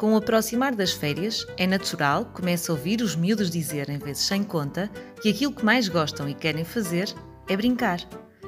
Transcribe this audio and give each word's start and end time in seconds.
Com 0.00 0.14
o 0.14 0.16
aproximar 0.16 0.74
das 0.74 0.92
férias, 0.92 1.46
é 1.58 1.66
natural 1.66 2.24
que 2.24 2.40
comece 2.40 2.70
a 2.70 2.74
ouvir 2.74 3.02
os 3.02 3.14
miúdos 3.14 3.50
dizerem, 3.50 3.98
vezes 3.98 4.22
sem 4.22 4.42
conta, 4.42 4.90
que 5.20 5.28
aquilo 5.28 5.52
que 5.52 5.62
mais 5.62 5.88
gostam 5.88 6.26
e 6.26 6.32
querem 6.32 6.64
fazer 6.64 7.14
é 7.46 7.54
brincar. 7.54 8.00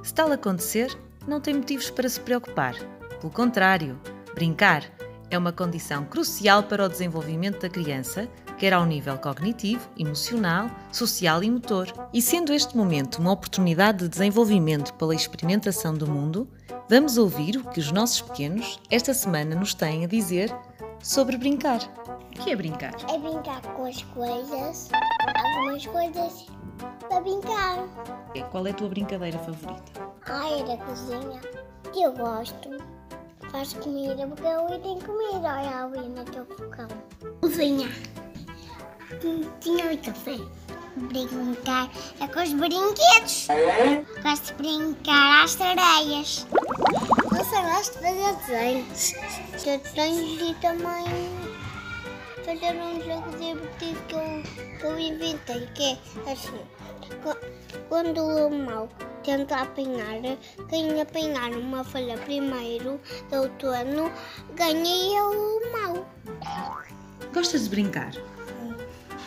Se 0.03 0.15
tal 0.15 0.33
acontecer, 0.33 0.91
não 1.29 1.43
tem 1.43 1.53
motivos 1.53 1.91
para 1.91 2.09
se 2.09 2.19
preocupar. 2.21 2.75
Pelo 3.21 3.31
contrário, 3.31 4.01
brincar 4.35 4.83
é 5.31 5.37
uma 5.37 5.53
condição 5.53 6.07
crucial 6.07 6.63
para 6.63 6.87
o 6.87 6.89
desenvolvimento 6.89 7.61
da 7.61 7.69
criança, 7.69 8.27
quer 8.57 8.73
ao 8.73 8.87
nível 8.87 9.19
cognitivo, 9.19 9.91
emocional, 9.99 10.71
social 10.91 11.45
e 11.45 11.51
motor. 11.51 11.93
E 12.15 12.23
sendo 12.23 12.55
este 12.55 12.75
momento 12.75 13.19
uma 13.19 13.33
oportunidade 13.33 13.99
de 13.99 14.09
desenvolvimento 14.09 14.95
pela 14.95 15.15
experimentação 15.15 15.93
do 15.93 16.07
mundo, 16.07 16.49
vamos 16.89 17.19
ouvir 17.19 17.59
o 17.59 17.69
que 17.69 17.81
os 17.81 17.93
nossos 17.93 18.23
pequenos 18.23 18.81
esta 18.91 19.13
semana 19.13 19.55
nos 19.55 19.75
têm 19.75 20.07
a 20.07 20.09
dizer 20.09 20.51
sobre 21.03 21.37
brincar. 21.37 21.81
O 22.09 22.43
que 22.43 22.51
é 22.51 22.57
brincar? 22.57 22.95
É 23.13 23.19
brincar 23.19 23.61
com 23.75 23.87
as 23.87 24.03
coisas, 24.03 24.89
algumas 25.37 25.87
coisas 25.87 26.47
para 27.09 27.21
brincar. 27.21 27.89
Qual 28.51 28.67
é 28.67 28.71
a 28.71 28.75
tua 28.75 28.89
brincadeira 28.89 29.39
favorita? 29.39 29.93
Ai, 30.27 30.61
é 30.61 30.65
da 30.65 30.77
cozinha. 30.85 31.41
Que 31.93 32.03
eu 32.03 32.13
gosto. 32.13 32.71
Faz 33.51 33.75
comida 33.75 34.27
porque 34.27 34.47
eu 34.47 34.81
tenho 34.81 35.01
comida. 35.05 35.49
Olha 35.49 35.85
ali 35.85 36.09
no 36.09 36.25
teu 36.25 36.47
fogão. 36.47 36.89
Cozinha. 37.41 37.89
Tinha 39.61 39.93
o 39.93 39.99
café. 39.99 40.39
Brincar 40.97 41.91
é 42.21 42.29
com 42.29 42.43
os 42.43 42.53
brinquedos. 42.53 43.49
Gosto 44.23 44.47
de 44.47 44.55
brincar 44.55 45.45
às 45.45 45.53
sereias. 45.53 46.47
Eu 47.43 47.47
só 47.47 47.61
gosto 47.61 47.99
de 47.99 48.05
fazer 48.05 48.37
desenhos. 48.37 49.15
Eu 49.67 49.81
tenho 49.95 50.49
e 50.49 50.55
também 50.61 51.05
fazer 52.45 52.77
um 52.81 53.03
jogo 53.03 53.37
divertido 53.37 54.01
que 54.07 54.15
eu, 54.15 54.79
que 54.79 54.85
eu 54.87 54.97
inventei, 54.97 55.67
que 55.75 55.99
é 56.25 56.33
assim. 56.33 56.61
Quando 57.89 58.25
o 58.25 58.49
mal 58.49 58.89
tenta 59.25 59.57
apanhar, 59.57 60.21
quem 60.69 61.01
apanhar 61.01 61.51
uma 61.51 61.83
folha 61.83 62.17
primeiro 62.19 63.01
do 63.29 63.37
outono 63.43 64.13
ganha 64.55 65.25
o 65.27 65.73
mal. 65.73 66.07
Gostas 67.35 67.65
de 67.65 67.71
brincar? 67.71 68.13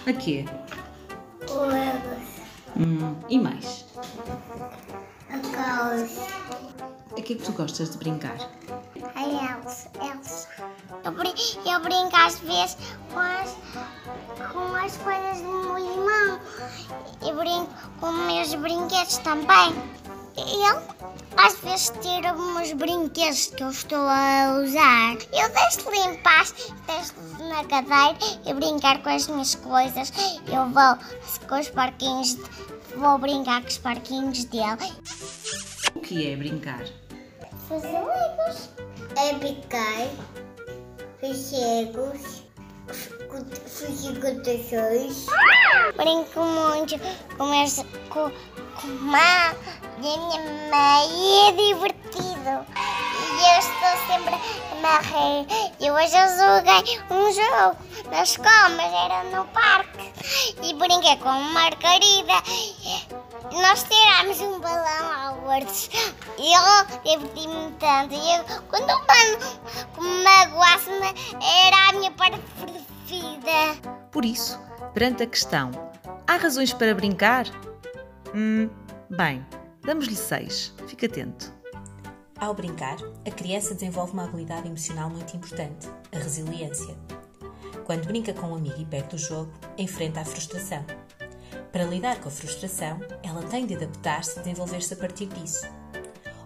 A 0.07 0.13
quê? 0.13 0.45
Colegas, 1.45 2.35
Hum, 2.77 3.13
e 3.27 3.37
mais? 3.39 3.85
a 5.29 5.37
caos, 5.53 6.17
A 7.17 7.21
que 7.21 7.33
é 7.33 7.35
que 7.37 7.43
tu 7.43 7.51
gostas 7.53 7.91
de 7.91 7.97
brincar? 7.97 8.37
a 9.15 9.21
Elsa. 9.21 9.89
Elsa. 10.01 10.47
Eu, 11.03 11.11
brin 11.11 11.33
eu 11.65 11.79
brinco 11.79 12.15
às 12.15 12.39
vezes 12.39 12.77
com 13.13 13.19
as, 13.19 13.55
com 14.51 14.75
as 14.75 14.97
coisas 14.97 15.41
do 15.41 15.49
meu 15.49 15.77
irmão. 15.77 16.39
Eu 17.21 17.35
brinco 17.35 17.69
com 17.99 18.07
os 18.07 18.25
meus 18.25 18.53
brinquedos 18.55 19.17
também. 19.19 19.73
Ele 20.37 21.15
às 21.37 21.57
vezes 21.59 21.93
tira-me 22.01 22.61
os 22.61 22.73
brinquedos 22.73 23.47
que 23.47 23.63
eu 23.63 23.69
estou 23.69 24.05
a 24.07 24.61
usar. 24.63 25.13
Eu 25.31 25.49
deixo 25.53 25.89
limpar, 25.89 26.45
deixo 26.87 27.13
na 27.47 27.63
cadeira 27.63 28.17
e 28.45 28.53
brincar 28.53 29.01
com 29.01 29.09
as 29.09 29.27
minhas 29.27 29.55
coisas. 29.55 30.11
Eu 30.47 30.67
vou 30.69 31.47
com 31.47 31.59
os 31.59 31.69
parquinhos, 31.69 32.37
vou 32.97 33.17
brincar 33.17 33.61
com 33.61 33.69
os 33.69 33.77
parquinhos 33.77 34.43
dele. 34.45 34.91
O 35.93 36.01
que 36.01 36.27
é 36.29 36.35
brincar? 36.35 36.83
Fazer 37.67 37.99
legos. 37.99 38.69
É 39.17 39.33
picar, 39.35 40.07
cegos, 41.33 42.43
fugir 43.65 44.19
contações. 44.19 45.25
Brinco 45.95 46.41
muito 46.41 46.95
com, 47.37 47.45
meus, 47.45 47.77
com, 48.09 48.31
uma 48.83 49.55
minha 49.97 50.39
mãe 50.69 51.47
é 51.47 51.51
divertido. 51.53 52.65
E 53.35 53.41
eu 53.41 53.59
estou 53.59 53.95
sempre 54.07 54.35
a 54.35 54.75
morrer. 54.81 55.47
E 55.79 55.89
hoje 55.89 56.15
eu 56.15 56.27
joguei 56.37 56.99
um 57.09 57.31
jogo 57.31 57.77
na 58.11 58.21
escola, 58.21 58.69
mas 58.69 58.93
era 58.93 59.23
no 59.25 59.45
parque. 59.45 60.13
E 60.61 60.73
brinquei 60.73 61.15
com 61.17 61.29
uma 61.29 61.49
margarida. 61.51 62.33
Nós 63.51 63.83
tirámos 63.83 64.39
um 64.41 64.59
balão 64.59 65.24
E 65.45 66.53
eu 66.53 66.85
diverti-me 67.03 67.71
tanto. 67.79 68.15
E 68.15 68.35
eu, 68.35 68.43
quando 68.67 68.89
o 68.89 69.05
mano 69.05 70.23
magoasse-me, 70.23 71.13
era 71.39 71.89
a 71.89 71.93
minha 71.93 72.11
parte 72.11 72.39
preferida. 72.59 73.91
Por 74.11 74.25
isso, 74.25 74.59
perante 74.93 75.21
a 75.21 75.27
questão, 75.27 75.69
há 76.27 76.37
razões 76.37 76.73
para 76.73 76.95
brincar? 76.95 77.45
Hum, 78.33 78.67
bem, 79.09 79.45
damos-lhe 79.83 80.15
seis. 80.15 80.73
Fique 80.87 81.05
atento. 81.05 81.53
Ao 82.39 82.53
brincar, 82.53 82.97
a 83.25 83.31
criança 83.31 83.75
desenvolve 83.75 84.13
uma 84.13 84.23
habilidade 84.23 84.67
emocional 84.67 85.11
muito 85.11 85.37
importante, 85.37 85.87
a 86.11 86.17
resiliência. 86.17 86.97
Quando 87.85 88.07
brinca 88.07 88.33
com 88.33 88.47
um 88.47 88.55
amigo 88.55 88.81
e 88.81 88.85
perde 88.85 89.15
o 89.15 89.19
jogo, 89.19 89.53
enfrenta 89.77 90.21
a 90.21 90.25
frustração. 90.25 90.83
Para 91.75 91.83
lidar 91.83 92.21
com 92.21 92.29
a 92.29 92.31
frustração, 92.31 93.01
ela 93.21 93.43
tem 93.43 93.65
de 93.65 93.75
adaptar-se 93.75 94.39
e 94.39 94.43
desenvolver-se 94.43 94.93
a 94.93 94.95
partir 94.95 95.25
disso. 95.25 95.67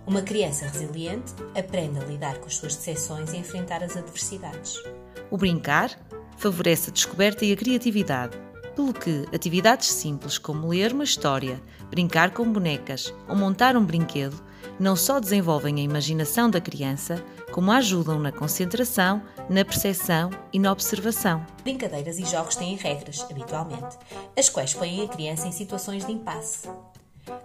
Uma 0.07 0.23
criança 0.23 0.65
resiliente 0.65 1.35
aprende 1.55 1.99
a 1.99 2.03
lidar 2.03 2.39
com 2.39 2.47
as 2.47 2.55
suas 2.55 2.75
decepções 2.75 3.31
e 3.31 3.37
enfrentar 3.37 3.83
as 3.83 3.95
adversidades. 3.95 4.81
O 5.29 5.37
brincar 5.37 5.91
favorece 6.35 6.89
a 6.89 6.93
descoberta 6.93 7.45
e 7.45 7.53
a 7.53 7.55
criatividade, 7.55 8.35
pelo 8.75 8.91
que 8.91 9.27
atividades 9.31 9.89
simples 9.89 10.39
como 10.39 10.69
ler 10.69 10.93
uma 10.93 11.03
história, 11.03 11.61
brincar 11.91 12.31
com 12.31 12.51
bonecas 12.51 13.13
ou 13.27 13.35
montar 13.35 13.77
um 13.77 13.85
brinquedo 13.85 14.43
não 14.79 14.95
só 14.95 15.19
desenvolvem 15.19 15.75
a 15.79 15.83
imaginação 15.83 16.49
da 16.49 16.61
criança, 16.61 17.23
como 17.51 17.71
ajudam 17.71 18.19
na 18.19 18.31
concentração, 18.31 19.21
na 19.49 19.65
percepção 19.65 20.29
e 20.53 20.59
na 20.59 20.71
observação. 20.71 21.45
Brincadeiras 21.63 22.19
e 22.19 22.25
jogos 22.25 22.55
têm 22.55 22.75
regras, 22.75 23.25
habitualmente, 23.29 23.97
as 24.37 24.49
quais 24.49 24.73
põem 24.73 25.03
a 25.03 25.07
criança 25.07 25.47
em 25.47 25.51
situações 25.51 26.05
de 26.05 26.11
impasse. 26.11 26.69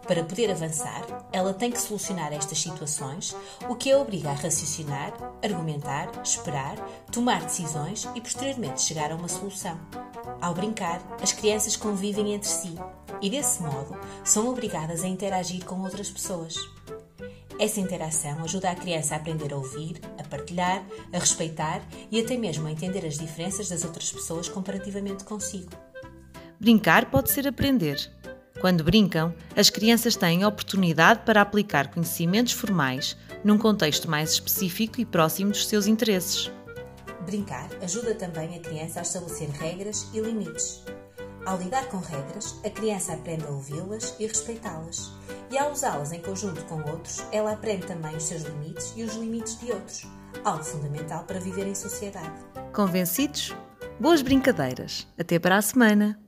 Para 0.06 0.24
poder 0.24 0.50
avançar, 0.50 1.02
ela 1.32 1.52
tem 1.52 1.70
que 1.70 1.80
solucionar 1.80 2.32
estas 2.32 2.58
situações, 2.58 3.34
o 3.68 3.74
que 3.74 3.92
a 3.92 3.98
obriga 3.98 4.30
a 4.30 4.34
raciocinar, 4.34 5.12
argumentar, 5.42 6.10
esperar, 6.22 6.76
tomar 7.10 7.42
decisões 7.42 8.08
e 8.14 8.20
posteriormente 8.20 8.82
chegar 8.82 9.12
a 9.12 9.16
uma 9.16 9.28
solução. 9.28 9.78
Ao 10.40 10.54
brincar, 10.54 11.00
as 11.22 11.32
crianças 11.32 11.76
convivem 11.76 12.34
entre 12.34 12.48
si 12.48 12.74
e, 13.20 13.30
desse 13.30 13.62
modo, 13.62 13.98
são 14.22 14.48
obrigadas 14.48 15.04
a 15.04 15.08
interagir 15.08 15.64
com 15.64 15.80
outras 15.80 16.10
pessoas. 16.10 16.54
Essa 17.58 17.80
interação 17.80 18.42
ajuda 18.42 18.70
a 18.70 18.74
criança 18.74 19.14
a 19.14 19.18
aprender 19.18 19.52
a 19.52 19.56
ouvir, 19.56 20.00
a 20.18 20.24
partilhar, 20.24 20.84
a 21.12 21.18
respeitar 21.18 21.80
e 22.10 22.20
até 22.20 22.36
mesmo 22.36 22.66
a 22.66 22.72
entender 22.72 23.06
as 23.06 23.16
diferenças 23.16 23.68
das 23.68 23.84
outras 23.84 24.10
pessoas 24.10 24.48
comparativamente 24.48 25.24
consigo. 25.24 25.70
Brincar 26.58 27.10
pode 27.10 27.30
ser 27.30 27.46
aprender. 27.46 28.10
Quando 28.60 28.82
brincam, 28.82 29.34
as 29.54 29.70
crianças 29.70 30.16
têm 30.16 30.42
a 30.42 30.48
oportunidade 30.48 31.20
para 31.24 31.40
aplicar 31.40 31.92
conhecimentos 31.92 32.52
formais 32.52 33.16
num 33.44 33.58
contexto 33.58 34.10
mais 34.10 34.30
específico 34.30 35.00
e 35.00 35.04
próximo 35.04 35.50
dos 35.50 35.66
seus 35.66 35.86
interesses. 35.86 36.50
Brincar 37.26 37.68
ajuda 37.82 38.14
também 38.14 38.56
a 38.56 38.60
criança 38.60 39.00
a 39.00 39.02
estabelecer 39.02 39.48
regras 39.50 40.08
e 40.12 40.20
limites. 40.20 40.82
Ao 41.44 41.58
lidar 41.58 41.86
com 41.88 41.98
regras, 41.98 42.56
a 42.64 42.70
criança 42.70 43.12
aprende 43.12 43.44
a 43.44 43.50
ouvi-las 43.50 44.14
e 44.18 44.26
respeitá-las. 44.26 45.12
E 45.54 45.56
ao 45.56 45.70
usá-las 45.70 46.10
em 46.10 46.20
conjunto 46.20 46.64
com 46.64 46.78
outros, 46.90 47.24
ela 47.30 47.52
aprende 47.52 47.86
também 47.86 48.16
os 48.16 48.24
seus 48.24 48.42
limites 48.42 48.92
e 48.96 49.04
os 49.04 49.14
limites 49.14 49.56
de 49.60 49.70
outros, 49.70 50.04
algo 50.42 50.64
fundamental 50.64 51.22
para 51.22 51.38
viver 51.38 51.64
em 51.64 51.76
sociedade. 51.76 52.34
Convencidos? 52.72 53.54
Boas 54.00 54.20
brincadeiras! 54.20 55.06
Até 55.16 55.38
para 55.38 55.56
a 55.56 55.62
semana! 55.62 56.18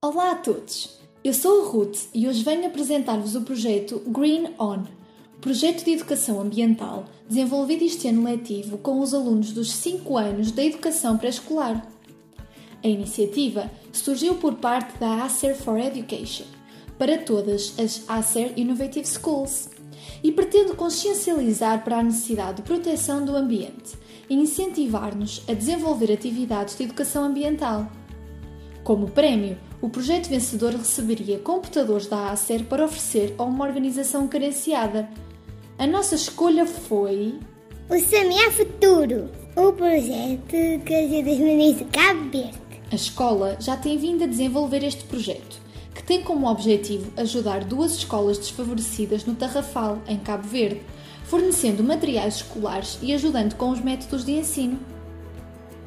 Olá 0.00 0.30
a 0.30 0.34
todos! 0.36 0.98
Eu 1.22 1.34
sou 1.34 1.66
a 1.66 1.68
Ruth 1.68 2.04
e 2.14 2.26
hoje 2.26 2.42
venho 2.42 2.66
apresentar-vos 2.68 3.34
o 3.34 3.42
projeto 3.42 3.98
Green 4.06 4.54
On, 4.58 4.84
projeto 5.40 5.84
de 5.84 5.92
educação 5.92 6.40
ambiental 6.40 7.04
desenvolvido 7.28 7.84
este 7.84 8.08
ano 8.08 8.24
letivo 8.24 8.78
com 8.78 9.00
os 9.00 9.12
alunos 9.12 9.52
dos 9.52 9.72
5 9.72 10.16
anos 10.16 10.50
da 10.50 10.64
educação 10.64 11.18
pré-escolar. 11.18 11.86
A 12.82 12.88
iniciativa 12.88 13.70
surgiu 13.92 14.36
por 14.36 14.54
parte 14.54 14.98
da 14.98 15.24
Acer 15.24 15.56
for 15.56 15.78
Education, 15.78 16.46
para 16.98 17.18
todas 17.18 17.74
as 17.78 18.04
Acer 18.08 18.52
Innovative 18.56 19.06
Schools, 19.06 19.70
e 20.22 20.32
pretende 20.32 20.72
consciencializar 20.72 21.84
para 21.84 21.98
a 21.98 22.02
necessidade 22.02 22.58
de 22.58 22.62
proteção 22.62 23.24
do 23.24 23.36
ambiente 23.36 23.96
e 24.28 24.34
incentivar-nos 24.34 25.42
a 25.48 25.52
desenvolver 25.52 26.12
atividades 26.12 26.76
de 26.76 26.84
educação 26.84 27.24
ambiental. 27.24 27.90
Como 28.82 29.10
prémio, 29.10 29.58
o 29.80 29.88
projeto 29.88 30.28
vencedor 30.28 30.72
receberia 30.72 31.38
computadores 31.38 32.06
da 32.06 32.30
Acer 32.30 32.64
para 32.64 32.84
oferecer 32.84 33.34
a 33.36 33.42
uma 33.42 33.64
organização 33.64 34.28
carenciada. 34.28 35.08
A 35.78 35.86
nossa 35.86 36.14
escolha 36.14 36.64
foi. 36.64 37.38
O 37.90 37.98
Semear 37.98 38.50
Futuro, 38.50 39.30
o 39.54 39.72
projeto 39.74 40.82
que 40.86 40.94
ajuda 40.94 41.30
os 41.30 41.38
meninos 41.38 41.76
de 41.76 41.84
Cabo 41.84 42.30
Verde. 42.30 42.58
A 42.90 42.94
escola 42.94 43.58
já 43.60 43.76
tem 43.76 43.98
vindo 43.98 44.24
a 44.24 44.26
desenvolver 44.26 44.82
este 44.82 45.04
projeto, 45.04 45.60
que 45.94 46.02
tem 46.02 46.22
como 46.22 46.50
objetivo 46.50 47.12
ajudar 47.18 47.62
duas 47.62 47.92
escolas 47.92 48.38
desfavorecidas 48.38 49.26
no 49.26 49.34
Tarrafal, 49.34 50.00
em 50.08 50.16
Cabo 50.16 50.48
Verde, 50.48 50.80
fornecendo 51.24 51.84
materiais 51.84 52.36
escolares 52.36 52.98
e 53.02 53.12
ajudando 53.12 53.54
com 53.56 53.68
os 53.68 53.80
métodos 53.80 54.24
de 54.24 54.32
ensino. 54.32 54.78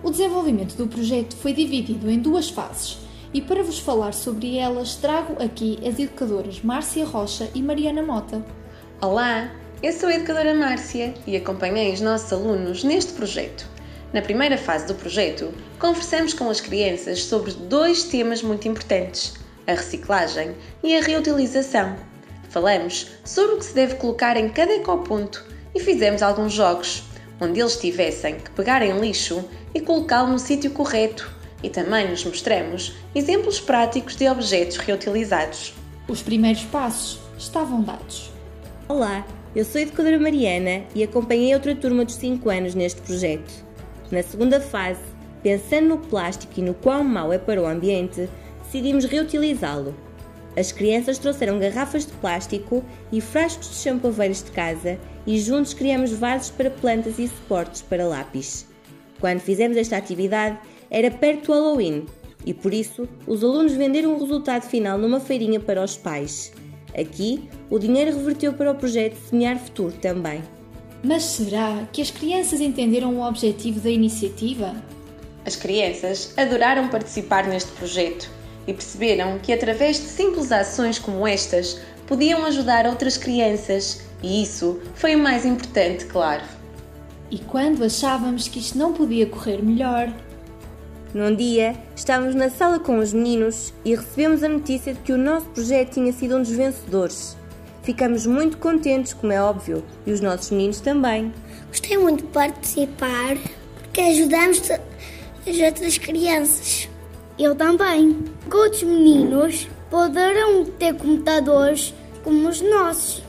O 0.03 0.11
desenvolvimento 0.11 0.75
do 0.75 0.87
projeto 0.87 1.35
foi 1.35 1.51
dividido 1.51 2.11
em 2.11 2.19
duas 2.19 2.47
fases 2.47 2.99
e 3.33 3.41
para 3.41 3.63
vos 3.63 3.79
falar 3.79 4.13
sobre 4.13 4.55
elas 4.55 4.95
trago 4.95 5.41
aqui 5.41 5.79
as 5.83 5.97
educadoras 5.97 6.61
Márcia 6.61 7.05
Rocha 7.05 7.49
e 7.55 7.63
Mariana 7.63 8.03
Mota. 8.03 8.45
Olá, 9.01 9.49
eu 9.81 9.93
sou 9.93 10.09
a 10.09 10.15
educadora 10.15 10.53
Márcia 10.53 11.13
e 11.25 11.37
acompanhei 11.37 11.93
os 11.93 12.01
nossos 12.01 12.33
alunos 12.33 12.83
neste 12.83 13.13
projeto. 13.13 13.65
Na 14.11 14.21
primeira 14.21 14.57
fase 14.57 14.85
do 14.87 14.95
projeto, 14.95 15.53
conversamos 15.79 16.33
com 16.33 16.49
as 16.49 16.59
crianças 16.59 17.23
sobre 17.23 17.53
dois 17.53 18.03
temas 18.03 18.43
muito 18.43 18.67
importantes: 18.67 19.35
a 19.65 19.71
reciclagem 19.71 20.53
e 20.83 20.97
a 20.97 21.01
reutilização. 21.01 21.95
Falamos 22.49 23.11
sobre 23.23 23.55
o 23.55 23.57
que 23.59 23.65
se 23.65 23.73
deve 23.73 23.95
colocar 23.95 24.35
em 24.35 24.49
cada 24.49 24.73
ecoponto 24.73 25.45
e 25.73 25.79
fizemos 25.79 26.21
alguns 26.21 26.51
jogos, 26.51 27.03
onde 27.39 27.61
eles 27.61 27.77
tivessem 27.77 28.35
que 28.35 28.49
pegar 28.51 28.81
em 28.81 28.99
lixo 28.99 29.47
e 29.73 29.79
colocá-lo 29.79 30.31
no 30.31 30.39
sítio 30.39 30.71
correto. 30.71 31.31
E 31.63 31.69
também 31.69 32.09
nos 32.09 32.25
mostramos 32.25 32.95
exemplos 33.15 33.61
práticos 33.61 34.15
de 34.15 34.27
objetos 34.27 34.77
reutilizados. 34.77 35.73
Os 36.07 36.21
primeiros 36.21 36.63
passos 36.65 37.19
estavam 37.37 37.81
dados. 37.81 38.31
Olá, 38.87 39.25
eu 39.55 39.65
sou 39.65 39.79
a 39.79 39.81
educadora 39.81 40.19
Mariana 40.19 40.83
e 40.93 41.03
acompanhei 41.03 41.53
outra 41.53 41.75
turma 41.75 42.05
dos 42.05 42.15
5 42.15 42.49
anos 42.49 42.75
neste 42.75 43.01
projeto. 43.01 43.51
Na 44.11 44.21
segunda 44.21 44.59
fase, 44.59 45.01
pensando 45.41 45.89
no 45.89 45.97
plástico 45.97 46.53
e 46.57 46.61
no 46.61 46.75
quão 46.75 47.03
mau 47.03 47.33
é 47.33 47.39
para 47.39 47.61
o 47.61 47.65
ambiente, 47.65 48.29
decidimos 48.63 49.05
reutilizá-lo. 49.05 49.95
As 50.55 50.71
crianças 50.71 51.17
trouxeram 51.17 51.57
garrafas 51.57 52.05
de 52.05 52.13
plástico 52.13 52.83
e 53.11 53.21
frascos 53.21 53.69
de 53.69 53.75
champaveiros 53.77 54.43
de 54.43 54.51
casa 54.51 54.99
e 55.25 55.39
juntos 55.39 55.73
criamos 55.73 56.11
vasos 56.11 56.51
para 56.51 56.69
plantas 56.69 57.17
e 57.17 57.27
suportes 57.27 57.81
para 57.81 58.07
lápis. 58.07 58.67
Quando 59.19 59.39
fizemos 59.39 59.77
esta 59.77 59.97
atividade, 59.97 60.59
era 60.91 61.09
perto 61.09 61.47
do 61.47 61.53
Halloween 61.53 62.05
e 62.45 62.53
por 62.53 62.73
isso 62.73 63.07
os 63.25 63.43
alunos 63.43 63.73
venderam 63.73 64.15
o 64.15 64.19
resultado 64.19 64.63
final 64.63 64.97
numa 64.97 65.19
feirinha 65.19 65.59
para 65.59 65.83
os 65.83 65.97
pais. 65.97 66.51
Aqui, 66.97 67.49
o 67.69 67.77
dinheiro 67.77 68.15
reverteu 68.15 68.53
para 68.53 68.71
o 68.71 68.75
projeto 68.75 69.15
Semear 69.29 69.57
Futuro 69.57 69.93
também. 69.93 70.41
Mas 71.03 71.23
será 71.23 71.87
que 71.93 72.01
as 72.01 72.11
crianças 72.11 72.59
entenderam 72.59 73.15
o 73.15 73.25
objetivo 73.25 73.79
da 73.79 73.89
iniciativa? 73.89 74.75
As 75.45 75.55
crianças 75.55 76.33
adoraram 76.37 76.89
participar 76.89 77.47
neste 77.47 77.71
projeto 77.71 78.29
e 78.67 78.73
perceberam 78.73 79.39
que, 79.39 79.53
através 79.53 79.97
de 79.97 80.07
simples 80.07 80.51
ações 80.51 80.99
como 80.99 81.25
estas, 81.25 81.79
podiam 82.05 82.45
ajudar 82.45 82.85
outras 82.85 83.17
crianças, 83.17 84.01
e 84.21 84.43
isso 84.43 84.79
foi 84.95 85.15
o 85.15 85.19
mais 85.19 85.45
importante, 85.45 86.05
claro. 86.05 86.43
E 87.31 87.37
quando 87.37 87.83
achávamos 87.83 88.47
que 88.47 88.59
isto 88.59 88.77
não 88.77 88.93
podia 88.93 89.25
correr 89.25 89.63
melhor, 89.63 90.11
Num 91.11 91.35
dia, 91.35 91.75
estávamos 91.95 92.35
na 92.35 92.51
sala 92.51 92.79
com 92.79 92.99
os 92.99 93.11
meninos 93.13 93.73
e 93.83 93.95
recebemos 93.95 94.43
a 94.43 94.47
notícia 94.47 94.93
de 94.93 94.99
que 94.99 95.11
o 95.11 95.17
nosso 95.17 95.47
projeto 95.47 95.93
tinha 95.93 96.13
sido 96.13 96.37
um 96.37 96.43
dos 96.43 96.51
vencedores. 96.51 97.35
Ficamos 97.81 98.27
muito 98.27 98.59
contentes, 98.59 99.13
como 99.13 99.33
é 99.33 99.41
óbvio, 99.41 99.83
e 100.05 100.11
os 100.11 100.21
nossos 100.21 100.51
meninos 100.51 100.79
também. 100.79 101.33
Gostei 101.69 101.97
muito 101.97 102.23
de 102.23 102.31
participar 102.31 103.37
porque 103.73 104.01
ajudamos 104.01 104.69
as 104.69 105.57
outras 105.59 105.97
crianças. 105.97 106.87
Eu 107.39 107.55
também. 107.55 108.15
Outros 108.53 108.83
meninos 108.83 109.67
poderão 109.89 110.63
ter 110.63 110.93
computadores 110.93 111.91
como 112.23 112.47
os 112.47 112.61
nossos. 112.61 113.23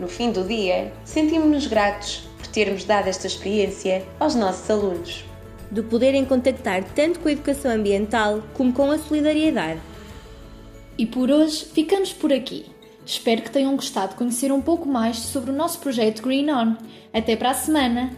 No 0.00 0.08
fim 0.08 0.32
do 0.32 0.42
dia, 0.42 0.90
sentimos-nos 1.04 1.66
gratos 1.66 2.26
por 2.38 2.46
termos 2.46 2.84
dado 2.84 3.08
esta 3.08 3.26
experiência 3.26 4.02
aos 4.18 4.34
nossos 4.34 4.70
alunos. 4.70 5.25
De 5.70 5.82
poderem 5.82 6.24
contactar 6.24 6.84
tanto 6.94 7.20
com 7.20 7.28
a 7.28 7.32
educação 7.32 7.70
ambiental 7.70 8.42
como 8.54 8.72
com 8.72 8.90
a 8.90 8.98
solidariedade. 8.98 9.80
E 10.98 11.04
por 11.04 11.30
hoje 11.30 11.64
ficamos 11.64 12.12
por 12.12 12.32
aqui. 12.32 12.66
Espero 13.04 13.42
que 13.42 13.50
tenham 13.50 13.76
gostado 13.76 14.10
de 14.10 14.16
conhecer 14.16 14.50
um 14.50 14.60
pouco 14.60 14.88
mais 14.88 15.18
sobre 15.18 15.50
o 15.50 15.54
nosso 15.54 15.78
projeto 15.78 16.22
Green 16.22 16.50
On. 16.50 16.74
Até 17.12 17.36
para 17.36 17.50
a 17.50 17.54
semana! 17.54 18.10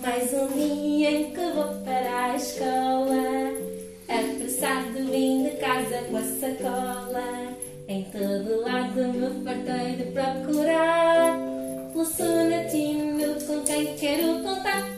Mais 0.00 0.32
um 0.32 0.48
dia 0.54 1.10
em 1.10 1.32
que 1.32 1.52
vou 1.52 1.74
para 1.84 2.32
a 2.32 2.36
escola, 2.36 3.52
apressado 4.08 5.10
vim 5.10 5.44
de 5.44 5.50
casa 5.58 6.02
com 6.10 6.16
a 6.16 6.22
sacola. 6.22 7.39
Em 8.00 8.04
todo 8.04 8.62
lado 8.62 9.12
me 9.12 9.44
fartei 9.44 9.96
de 9.96 10.04
procurar 10.04 11.36
pelo 11.92 12.06
sonatino 12.06 13.34
com 13.46 13.60
quem 13.60 13.94
quero 13.94 14.42
contar. 14.42 14.88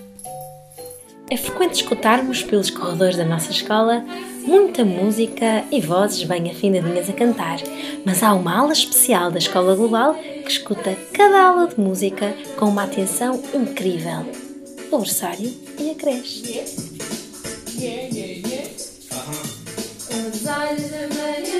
É 1.28 1.36
frequente 1.36 1.82
escutarmos 1.82 2.44
pelos 2.44 2.70
corredores 2.70 3.16
da 3.16 3.24
nossa 3.24 3.50
escola 3.50 4.04
muita 4.46 4.84
música 4.84 5.64
e 5.72 5.80
vozes 5.80 6.22
bem 6.22 6.48
afinadinhas 6.48 7.10
a 7.10 7.12
cantar, 7.12 7.58
mas 8.06 8.22
há 8.22 8.32
uma 8.34 8.56
aula 8.56 8.72
especial 8.72 9.32
da 9.32 9.38
Escola 9.38 9.74
Global 9.74 10.14
que 10.14 10.52
escuta 10.52 10.96
cada 11.12 11.42
aula 11.42 11.66
de 11.66 11.80
música 11.80 12.32
com 12.56 12.66
uma 12.66 12.84
atenção 12.84 13.42
incrível. 13.52 14.24
O 14.92 14.98
versário 14.98 15.52
e 15.76 15.90
a 15.90 15.94
creche. 15.96 16.62
Os 20.08 20.46
olhos 20.46 20.90
da 20.90 21.51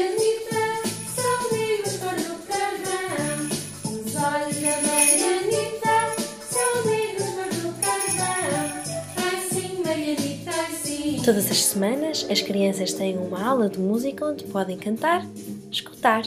Todas 11.24 11.48
as 11.48 11.62
semanas, 11.67 12.26
as 12.29 12.41
crianças 12.41 12.93
têm 12.93 13.17
uma 13.17 13.46
aula 13.46 13.69
de 13.69 13.79
música 13.79 14.26
onde 14.26 14.43
podem 14.43 14.76
cantar, 14.76 15.24
escutar, 15.70 16.24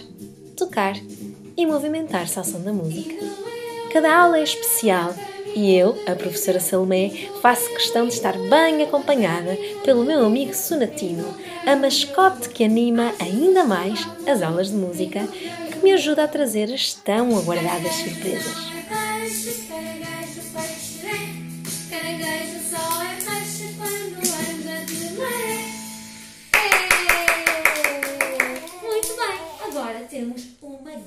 tocar 0.55 0.95
e 1.57 1.65
movimentar-se 1.65 2.39
ao 2.39 2.45
som 2.45 2.61
da 2.61 2.71
música. 2.71 3.13
Cada 3.91 4.15
aula 4.17 4.39
é 4.39 4.43
especial 4.43 5.13
e 5.53 5.75
eu, 5.75 6.01
a 6.07 6.15
professora 6.15 6.61
Salomé, 6.61 7.09
faço 7.41 7.67
questão 7.73 8.07
de 8.07 8.13
estar 8.13 8.37
bem 8.37 8.83
acompanhada 8.83 9.57
pelo 9.83 10.05
meu 10.05 10.25
amigo 10.25 10.53
Sonatino, 10.53 11.25
a 11.65 11.75
mascote 11.75 12.47
que 12.47 12.63
anima 12.63 13.13
ainda 13.19 13.65
mais 13.65 14.07
as 14.25 14.41
aulas 14.41 14.69
de 14.69 14.77
música, 14.77 15.27
que 15.71 15.79
me 15.83 15.91
ajuda 15.91 16.23
a 16.23 16.27
trazer 16.27 16.73
as 16.73 16.93
tão 16.93 17.37
aguardadas 17.37 17.93
surpresas. 17.95 18.74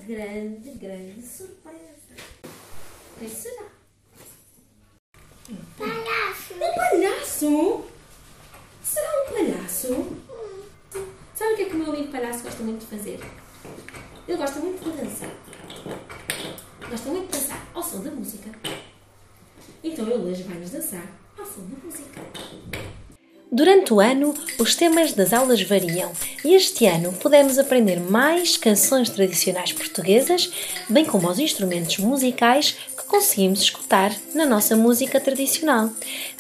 Grande, 0.09 0.71
grande 0.71 1.21
surpresa. 1.21 2.17
Quem 3.19 3.29
será? 3.29 3.65
Palhaço. 5.77 6.55
Um 6.55 6.75
palhaço? 6.75 7.85
Será 8.83 9.09
um 9.21 9.33
palhaço? 9.35 10.17
Sabe 11.35 11.53
o 11.53 11.57
que 11.57 11.63
é 11.63 11.65
que 11.67 11.75
o 11.75 11.79
meu 11.79 11.93
amigo 11.93 12.11
palhaço 12.11 12.43
gosta 12.43 12.63
muito 12.63 12.81
de 12.81 12.87
fazer? 12.87 13.21
Ele 14.27 14.39
gosta 14.39 14.61
muito 14.61 14.83
de 14.83 14.97
dançar. 14.97 15.31
Gosta 16.89 17.11
muito 17.11 17.31
de 17.31 17.39
dançar 17.39 17.69
ao 17.75 17.83
som 17.83 18.03
da 18.03 18.11
música. 18.11 18.51
Então 19.85 20.07
ele 20.07 20.31
hoje 20.31 20.43
vai-nos 20.45 20.71
dançar 20.71 21.07
ao 21.39 21.45
som 21.45 21.69
da 21.69 21.77
música. 21.85 22.23
Durante 23.51 23.95
o 23.95 24.01
ano, 24.01 24.35
os 24.59 24.75
temas 24.75 25.15
das 25.15 25.33
aulas 25.33 25.63
variam 25.63 26.13
e 26.45 26.55
este 26.55 26.85
ano 26.85 27.15
pudemos 27.15 27.59
aprender 27.59 27.99
mais 27.99 28.59
canções 28.59 29.09
tradicionais 29.09 29.73
portuguesas, 29.73 30.51
bem 30.87 31.05
como 31.05 31.31
os 31.31 31.39
instrumentos 31.39 31.97
musicais 31.97 32.77
que 32.95 33.05
conseguimos 33.07 33.63
escutar 33.63 34.15
na 34.35 34.45
nossa 34.45 34.77
música 34.77 35.19
tradicional. 35.19 35.91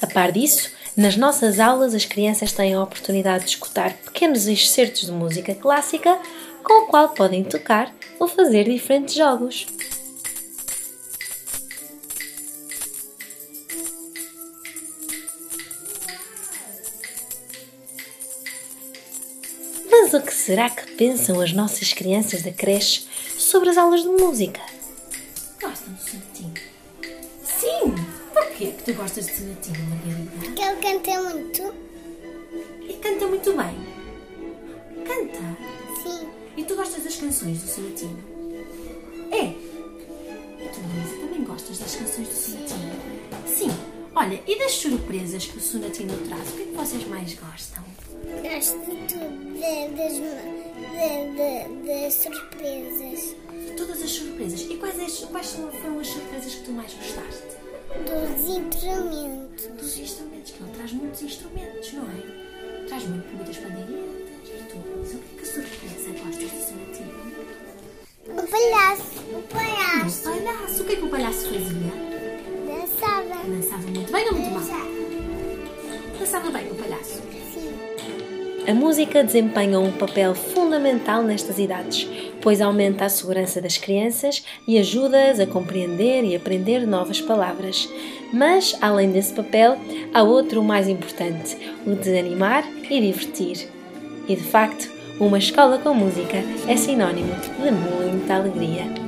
A 0.02 0.06
par 0.06 0.32
disso, 0.32 0.70
nas 0.94 1.16
nossas 1.16 1.58
aulas 1.58 1.94
as 1.94 2.04
crianças 2.04 2.52
têm 2.52 2.74
a 2.74 2.82
oportunidade 2.82 3.44
de 3.44 3.50
escutar 3.50 3.94
pequenos 3.94 4.46
excertos 4.46 5.06
de 5.06 5.12
música 5.12 5.54
clássica 5.54 6.18
com 6.62 6.84
o 6.84 6.86
qual 6.88 7.08
podem 7.10 7.42
tocar 7.42 7.90
ou 8.20 8.28
fazer 8.28 8.64
diferentes 8.64 9.14
jogos. 9.14 9.66
Será 20.48 20.70
que 20.70 20.92
pensam 20.92 21.42
as 21.42 21.52
nossas 21.52 21.92
crianças 21.92 22.40
da 22.40 22.50
creche 22.50 23.06
sobre 23.36 23.68
as 23.68 23.76
aulas 23.76 24.00
de 24.00 24.08
música? 24.08 24.62
Gostam 25.60 25.92
do 25.92 26.00
sonatinho? 26.00 26.54
Sim! 27.44 27.94
Porquê 28.32 28.68
que 28.68 28.82
tu 28.82 28.94
gostas 28.94 29.26
de 29.26 29.32
sonatinho, 29.36 29.86
Margarida? 29.90 30.30
Porque 30.40 30.62
ele 30.62 30.76
canta 30.80 31.22
muito. 31.22 31.74
E 32.80 32.94
canta 32.94 33.26
muito 33.26 33.52
bem. 33.52 35.04
Canta! 35.04 35.58
Sim. 36.02 36.28
E 36.56 36.64
tu 36.64 36.76
gostas 36.76 37.04
das 37.04 37.16
canções 37.16 37.60
do 37.60 37.68
sonatinho? 37.68 38.24
É! 39.30 39.44
E 39.44 40.68
tu, 40.72 40.80
Luísa, 40.80 41.26
também 41.26 41.44
gostas 41.44 41.78
das 41.78 41.94
canções 41.94 42.26
do 42.26 42.34
sonatinho? 42.34 42.92
Sim! 43.46 43.70
Olha, 44.14 44.42
e 44.46 44.58
das 44.58 44.72
surpresas 44.72 45.44
que 45.44 45.58
o 45.58 45.60
sonatino 45.60 46.16
traz? 46.26 46.48
O 46.48 46.52
que 46.52 46.62
é 46.62 46.64
que 46.64 46.72
vocês 46.72 47.06
mais 47.06 47.34
gostam? 47.34 47.84
Gosto 48.24 48.78
de 48.80 48.96
tudo. 49.06 49.54
de- 49.54 49.88
das, 49.96 50.12
de- 50.14 51.28
de- 51.36 51.86
das 51.86 52.14
surpresas. 52.14 53.36
Todas 53.76 54.02
as 54.02 54.10
surpresas. 54.10 54.60
E 54.62 54.76
quais, 54.76 54.98
as- 55.00 55.24
quais 55.30 55.50
foram 55.52 56.00
as 56.00 56.06
surpresas 56.08 56.54
que 56.54 56.62
tu 56.64 56.72
mais 56.72 56.92
gostaste? 56.94 57.58
Dos 58.04 58.48
instrumentos. 58.56 59.66
Dos 59.80 59.98
instrumentos, 59.98 60.52
que 60.52 60.62
ele 60.62 60.72
traz 60.76 60.92
muitos 60.92 61.22
instrumentos, 61.22 61.92
não 61.92 62.02
é? 62.04 62.86
Traz 62.88 63.04
muito, 63.04 63.26
muitas 63.34 63.56
pandeiretas 63.56 64.48
e 64.48 64.64
tudo. 64.68 64.84
Mas 65.00 65.14
o 65.14 65.18
que 65.18 65.36
é 65.36 65.40
que 65.40 65.46
surpresa 65.46 66.10
gostas 66.24 66.50
sonatinho? 66.68 67.28
O 68.28 68.46
palhaço. 68.48 69.20
O 69.32 69.38
O 69.38 69.42
palhaço. 69.42 70.22
palhaço. 70.24 70.82
O 70.82 70.86
que 70.86 70.92
é 70.92 70.96
que 70.96 71.04
o 71.04 71.08
palhaço 71.08 71.44
fazia? 71.46 71.92
Dançava. 72.66 73.48
Dançava 73.48 73.82
muito 73.88 74.12
bem 74.12 74.26
ou 74.28 74.34
muito 74.34 74.50
mal? 74.50 74.88
Dançava 76.18 76.50
bem 76.50 76.70
o 76.70 76.74
palhaço. 76.74 77.22
A 78.68 78.74
música 78.74 79.24
desempenha 79.24 79.80
um 79.80 79.90
papel 79.90 80.34
fundamental 80.34 81.22
nestas 81.22 81.58
idades, 81.58 82.06
pois 82.42 82.60
aumenta 82.60 83.06
a 83.06 83.08
segurança 83.08 83.62
das 83.62 83.78
crianças 83.78 84.44
e 84.66 84.78
ajuda-as 84.78 85.40
a 85.40 85.46
compreender 85.46 86.22
e 86.22 86.36
aprender 86.36 86.86
novas 86.86 87.18
palavras. 87.18 87.88
Mas, 88.30 88.76
além 88.82 89.10
desse 89.10 89.32
papel, 89.32 89.78
há 90.12 90.22
outro 90.22 90.62
mais 90.62 90.86
importante, 90.86 91.56
o 91.86 91.94
de 91.94 92.18
animar 92.18 92.62
e 92.90 93.00
divertir. 93.00 93.70
E 94.28 94.36
de 94.36 94.42
facto, 94.42 94.92
uma 95.18 95.38
escola 95.38 95.78
com 95.78 95.94
música 95.94 96.36
é 96.68 96.76
sinónimo 96.76 97.34
de 97.36 97.70
muita 97.70 98.34
alegria. 98.34 99.07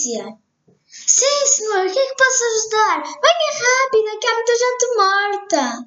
Polícia. 0.00 0.38
Sim, 0.86 1.46
senhor, 1.46 1.86
o 1.86 1.92
que 1.92 1.98
é 1.98 2.06
que 2.06 2.16
posso 2.16 2.44
ajudar? 2.44 3.02
Venha 3.02 3.52
rápido, 3.52 4.20
que 4.20 4.26
há 4.26 4.34
muita 4.34 4.54
gente 4.56 4.96
morta. 4.96 5.86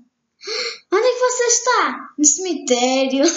Onde 0.91 1.08
é 1.08 1.13
que 1.13 1.20
você 1.20 1.43
está? 1.43 2.10
No 2.17 2.25
cemitério. 2.25 3.25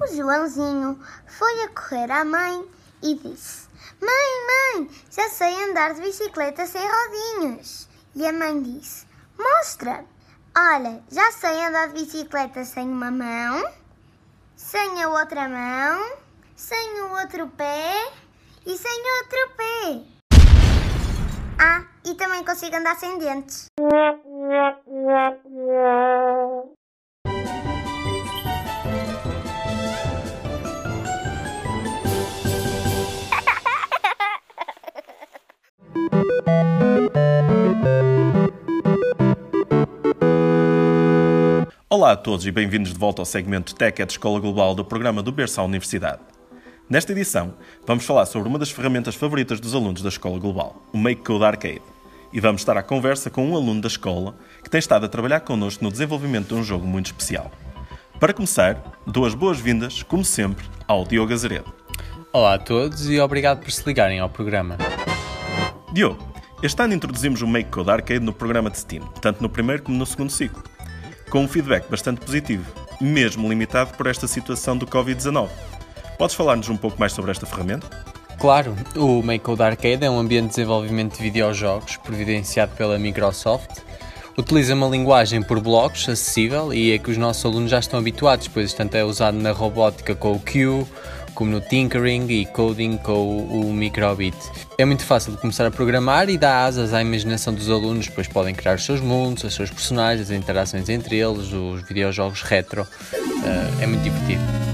O 0.00 0.06
Joãozinho 0.06 0.96
foi 1.26 1.62
a 1.64 1.68
correr 1.70 2.10
à 2.12 2.24
mãe 2.24 2.64
e 3.02 3.14
disse: 3.16 3.66
Mãe, 4.00 4.46
mãe, 4.46 4.90
já 5.10 5.28
sei 5.28 5.52
andar 5.64 5.92
de 5.92 6.00
bicicleta 6.00 6.64
sem 6.66 6.80
rodinhas. 6.80 7.88
E 8.14 8.24
a 8.24 8.32
mãe 8.32 8.62
disse: 8.62 9.06
Mostra. 9.36 10.06
Olha, 10.56 11.02
já 11.10 11.32
sei 11.32 11.64
andar 11.64 11.88
de 11.88 12.04
bicicleta 12.04 12.64
sem 12.64 12.88
uma 12.88 13.10
mão 13.10 13.74
sem 14.58 15.00
a 15.02 15.08
outra 15.08 15.48
mão, 15.48 16.18
sem 16.58 17.00
o 17.02 17.12
outro 17.20 17.46
pé 17.56 18.10
e 18.66 18.76
sem 18.76 19.00
outro 19.22 19.38
pé. 19.56 20.00
Ah, 21.56 21.86
e 22.04 22.14
também 22.16 22.44
consigo 22.44 22.74
andar 22.74 22.96
sem 22.96 23.16
dentes. 23.16 23.66
Olá 41.88 42.12
a 42.12 42.16
todos 42.16 42.44
e 42.46 42.50
bem-vindos 42.50 42.92
de 42.92 42.98
volta 42.98 43.22
ao 43.22 43.26
segmento 43.26 43.76
Tech 43.76 44.02
at 44.02 44.10
Escola 44.10 44.40
Global 44.40 44.74
do 44.74 44.84
programa 44.84 45.22
do 45.22 45.30
Berço 45.30 45.60
à 45.60 45.64
Universidade. 45.64 46.37
Nesta 46.90 47.12
edição, 47.12 47.52
vamos 47.86 48.06
falar 48.06 48.24
sobre 48.24 48.48
uma 48.48 48.58
das 48.58 48.70
ferramentas 48.70 49.14
favoritas 49.14 49.60
dos 49.60 49.74
alunos 49.74 50.00
da 50.00 50.08
Escola 50.08 50.38
Global, 50.38 50.82
o 50.90 50.96
Make 50.96 51.22
Code 51.22 51.44
Arcade. 51.44 51.82
E 52.32 52.40
vamos 52.40 52.62
estar 52.62 52.78
à 52.78 52.82
conversa 52.82 53.28
com 53.28 53.46
um 53.46 53.54
aluno 53.54 53.82
da 53.82 53.88
escola 53.88 54.34
que 54.64 54.70
tem 54.70 54.78
estado 54.78 55.04
a 55.04 55.08
trabalhar 55.08 55.40
connosco 55.40 55.84
no 55.84 55.90
desenvolvimento 55.90 56.48
de 56.48 56.54
um 56.54 56.64
jogo 56.64 56.86
muito 56.86 57.06
especial. 57.06 57.50
Para 58.18 58.32
começar, 58.32 58.82
dou 59.06 59.26
as 59.26 59.34
boas-vindas, 59.34 60.02
como 60.02 60.24
sempre, 60.24 60.64
ao 60.86 61.04
Diogo 61.04 61.30
Azeredo. 61.30 61.70
Olá 62.32 62.54
a 62.54 62.58
todos 62.58 63.10
e 63.10 63.20
obrigado 63.20 63.60
por 63.60 63.70
se 63.70 63.86
ligarem 63.86 64.20
ao 64.20 64.30
programa. 64.30 64.78
Diogo, 65.92 66.26
este 66.62 66.82
ano 66.82 66.94
introduzimos 66.94 67.42
o 67.42 67.46
Make 67.46 67.68
Code 67.68 67.90
Arcade 67.90 68.24
no 68.24 68.32
programa 68.32 68.70
de 68.70 68.78
Steam, 68.78 69.06
tanto 69.20 69.42
no 69.42 69.50
primeiro 69.50 69.82
como 69.82 69.98
no 69.98 70.06
segundo 70.06 70.30
ciclo, 70.30 70.62
com 71.28 71.40
um 71.40 71.48
feedback 71.48 71.86
bastante 71.90 72.22
positivo, 72.22 72.64
mesmo 72.98 73.46
limitado 73.46 73.94
por 73.94 74.06
esta 74.06 74.26
situação 74.26 74.74
do 74.74 74.86
Covid-19. 74.86 75.50
Podes 76.18 76.34
falar-nos 76.34 76.68
um 76.68 76.76
pouco 76.76 76.98
mais 76.98 77.12
sobre 77.12 77.30
esta 77.30 77.46
ferramenta? 77.46 77.86
Claro, 78.40 78.74
o 78.96 79.22
MakeCode 79.22 79.62
Arcade 79.62 80.04
é 80.04 80.10
um 80.10 80.18
ambiente 80.18 80.44
de 80.44 80.50
desenvolvimento 80.50 81.16
de 81.16 81.22
videojogos 81.22 81.96
providenciado 81.96 82.72
pela 82.76 82.98
Microsoft. 82.98 83.78
Utiliza 84.36 84.74
uma 84.74 84.88
linguagem 84.88 85.42
por 85.42 85.60
blocos 85.60 86.08
acessível 86.08 86.72
e 86.72 86.92
é 86.92 86.98
que 86.98 87.10
os 87.10 87.16
nossos 87.16 87.44
alunos 87.44 87.70
já 87.70 87.78
estão 87.78 87.98
habituados, 88.00 88.48
pois 88.48 88.72
tanto 88.72 88.96
é 88.96 89.04
usado 89.04 89.36
na 89.36 89.52
robótica 89.52 90.14
com 90.14 90.32
o 90.32 90.40
Q, 90.40 90.84
como 91.34 91.52
no 91.52 91.60
tinkering 91.60 92.26
e 92.28 92.46
coding 92.46 92.96
com 92.96 93.38
o, 93.38 93.72
microbit. 93.72 94.36
É 94.76 94.84
muito 94.84 95.04
fácil 95.04 95.32
de 95.32 95.38
começar 95.38 95.66
a 95.66 95.70
programar 95.70 96.28
e 96.28 96.36
dá 96.36 96.64
asas 96.64 96.92
à 96.92 97.00
imaginação 97.00 97.54
dos 97.54 97.70
alunos, 97.70 98.08
pois 98.08 98.26
podem 98.26 98.54
criar 98.54 98.74
os 98.74 98.84
seus 98.84 99.00
mundos, 99.00 99.44
os 99.44 99.54
seus 99.54 99.70
personagens, 99.70 100.30
as 100.30 100.36
interações 100.36 100.88
entre 100.88 101.16
eles, 101.16 101.52
os 101.52 101.82
videojogos 101.82 102.42
retro. 102.42 102.82
Uh, 102.82 103.82
é 103.82 103.86
muito 103.86 104.02
divertido. 104.02 104.67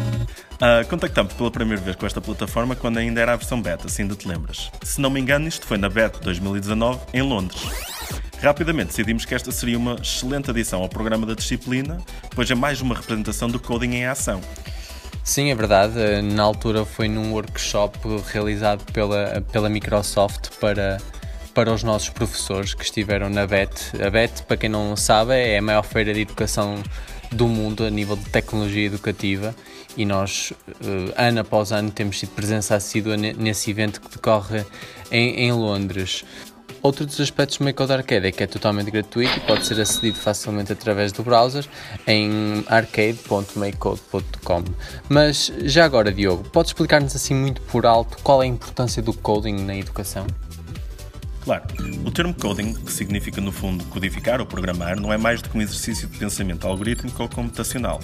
Uh, 0.54 0.86
contactámos 0.88 1.32
pela 1.32 1.50
primeira 1.50 1.82
vez 1.82 1.96
com 1.96 2.06
esta 2.06 2.20
plataforma 2.20 2.76
quando 2.76 2.98
ainda 2.98 3.20
era 3.20 3.32
a 3.32 3.36
versão 3.36 3.60
beta, 3.60 3.88
se 3.88 4.02
ainda 4.02 4.14
te 4.14 4.28
lembras. 4.28 4.70
Se 4.82 5.00
não 5.00 5.10
me 5.10 5.20
engano, 5.20 5.48
isto 5.48 5.66
foi 5.66 5.76
na 5.76 5.88
beta 5.88 6.20
2019, 6.20 7.00
em 7.12 7.22
Londres. 7.22 7.60
Rapidamente 8.40 8.88
decidimos 8.88 9.24
que 9.24 9.34
esta 9.34 9.50
seria 9.50 9.78
uma 9.78 9.94
excelente 9.94 10.50
adição 10.50 10.82
ao 10.82 10.88
programa 10.88 11.26
da 11.26 11.34
disciplina, 11.34 11.98
pois 12.34 12.50
é 12.50 12.54
mais 12.54 12.80
uma 12.80 12.94
representação 12.94 13.48
do 13.48 13.58
coding 13.58 13.94
em 13.94 14.06
ação. 14.06 14.40
Sim, 15.24 15.50
é 15.50 15.54
verdade. 15.54 15.94
Na 16.22 16.42
altura 16.42 16.84
foi 16.84 17.08
num 17.08 17.32
workshop 17.32 17.98
realizado 18.30 18.84
pela, 18.92 19.40
pela 19.50 19.70
Microsoft 19.70 20.50
para, 20.60 20.98
para 21.54 21.72
os 21.72 21.82
nossos 21.82 22.10
professores 22.10 22.74
que 22.74 22.84
estiveram 22.84 23.30
na 23.30 23.46
BET. 23.46 23.72
A 24.06 24.10
BET, 24.10 24.42
para 24.42 24.58
quem 24.58 24.68
não 24.68 24.94
sabe, 24.94 25.32
é 25.32 25.56
a 25.56 25.62
maior 25.62 25.82
feira 25.82 26.12
de 26.12 26.20
educação 26.20 26.82
do 27.34 27.46
mundo 27.48 27.84
a 27.84 27.90
nível 27.90 28.16
de 28.16 28.24
tecnologia 28.26 28.86
educativa 28.86 29.54
e 29.96 30.04
nós, 30.04 30.52
ano 31.16 31.40
após 31.40 31.72
ano, 31.72 31.90
temos 31.90 32.18
sido 32.18 32.30
presença 32.30 32.74
assídua 32.74 33.16
nesse 33.16 33.70
evento 33.70 34.00
que 34.00 34.08
decorre 34.08 34.64
em, 35.10 35.46
em 35.46 35.52
Londres. 35.52 36.24
Outro 36.82 37.06
dos 37.06 37.18
aspectos 37.18 37.56
do 37.56 37.64
MakeCode 37.64 37.92
Arcade 37.94 38.26
é 38.26 38.32
que 38.32 38.42
é 38.42 38.46
totalmente 38.46 38.90
gratuito 38.90 39.34
e 39.38 39.40
pode 39.40 39.64
ser 39.64 39.80
acedido 39.80 40.18
facilmente 40.18 40.70
através 40.70 41.12
do 41.12 41.22
browser 41.22 41.66
em 42.06 42.62
arcade.makecode.com. 42.66 44.64
Mas 45.08 45.50
já 45.62 45.86
agora, 45.86 46.12
Diogo, 46.12 46.44
podes 46.50 46.70
explicar-nos 46.70 47.16
assim 47.16 47.34
muito 47.34 47.62
por 47.62 47.86
alto 47.86 48.18
qual 48.22 48.42
é 48.42 48.44
a 48.44 48.48
importância 48.48 49.00
do 49.00 49.14
coding 49.14 49.64
na 49.64 49.74
educação? 49.74 50.26
Claro, 51.44 51.62
o 52.06 52.10
termo 52.10 52.32
coding, 52.32 52.72
que 52.72 52.90
significa 52.90 53.38
no 53.38 53.52
fundo 53.52 53.84
codificar 53.86 54.40
ou 54.40 54.46
programar, 54.46 54.98
não 54.98 55.12
é 55.12 55.18
mais 55.18 55.42
do 55.42 55.50
que 55.50 55.58
um 55.58 55.60
exercício 55.60 56.08
de 56.08 56.16
pensamento 56.16 56.66
algorítmico 56.66 57.22
ou 57.22 57.28
computacional, 57.28 58.00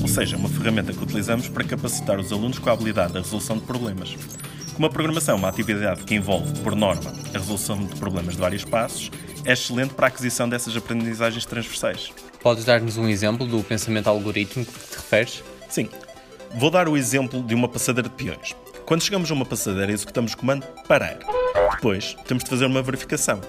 ou 0.00 0.06
seja, 0.06 0.36
uma 0.36 0.48
ferramenta 0.48 0.92
que 0.92 1.02
utilizamos 1.02 1.48
para 1.48 1.64
capacitar 1.64 2.20
os 2.20 2.30
alunos 2.30 2.60
com 2.60 2.70
a 2.70 2.72
habilidade 2.72 3.12
da 3.12 3.20
resolução 3.20 3.58
de 3.58 3.64
problemas. 3.64 4.16
Como 4.74 4.86
a 4.86 4.90
programação 4.90 5.34
é 5.34 5.38
uma 5.38 5.48
atividade 5.48 6.04
que 6.04 6.14
envolve, 6.14 6.52
por 6.60 6.76
norma, 6.76 7.12
a 7.34 7.38
resolução 7.38 7.84
de 7.84 7.96
problemas 7.96 8.34
de 8.34 8.40
vários 8.40 8.64
passos, 8.64 9.10
é 9.44 9.52
excelente 9.52 9.92
para 9.94 10.06
a 10.06 10.08
aquisição 10.08 10.48
dessas 10.48 10.76
aprendizagens 10.76 11.44
transversais. 11.44 12.12
Podes 12.40 12.64
dar-nos 12.64 12.96
um 12.96 13.08
exemplo 13.08 13.44
do 13.44 13.60
pensamento 13.64 14.06
algorítmico 14.06 14.72
que 14.72 14.90
te 14.90 14.96
referes? 14.96 15.42
Sim. 15.68 15.88
Vou 16.54 16.70
dar 16.70 16.88
o 16.88 16.96
exemplo 16.96 17.42
de 17.42 17.54
uma 17.56 17.68
passadeira 17.68 18.08
de 18.08 18.14
peões. 18.14 18.54
Quando 18.86 19.02
chegamos 19.02 19.30
a 19.30 19.34
uma 19.34 19.46
passadeira, 19.46 19.90
executamos 19.90 20.34
o 20.34 20.36
comando 20.36 20.66
parar. 20.86 21.18
Depois, 21.74 22.14
temos 22.26 22.44
de 22.44 22.50
fazer 22.50 22.66
uma 22.66 22.82
verificação. 22.82 23.40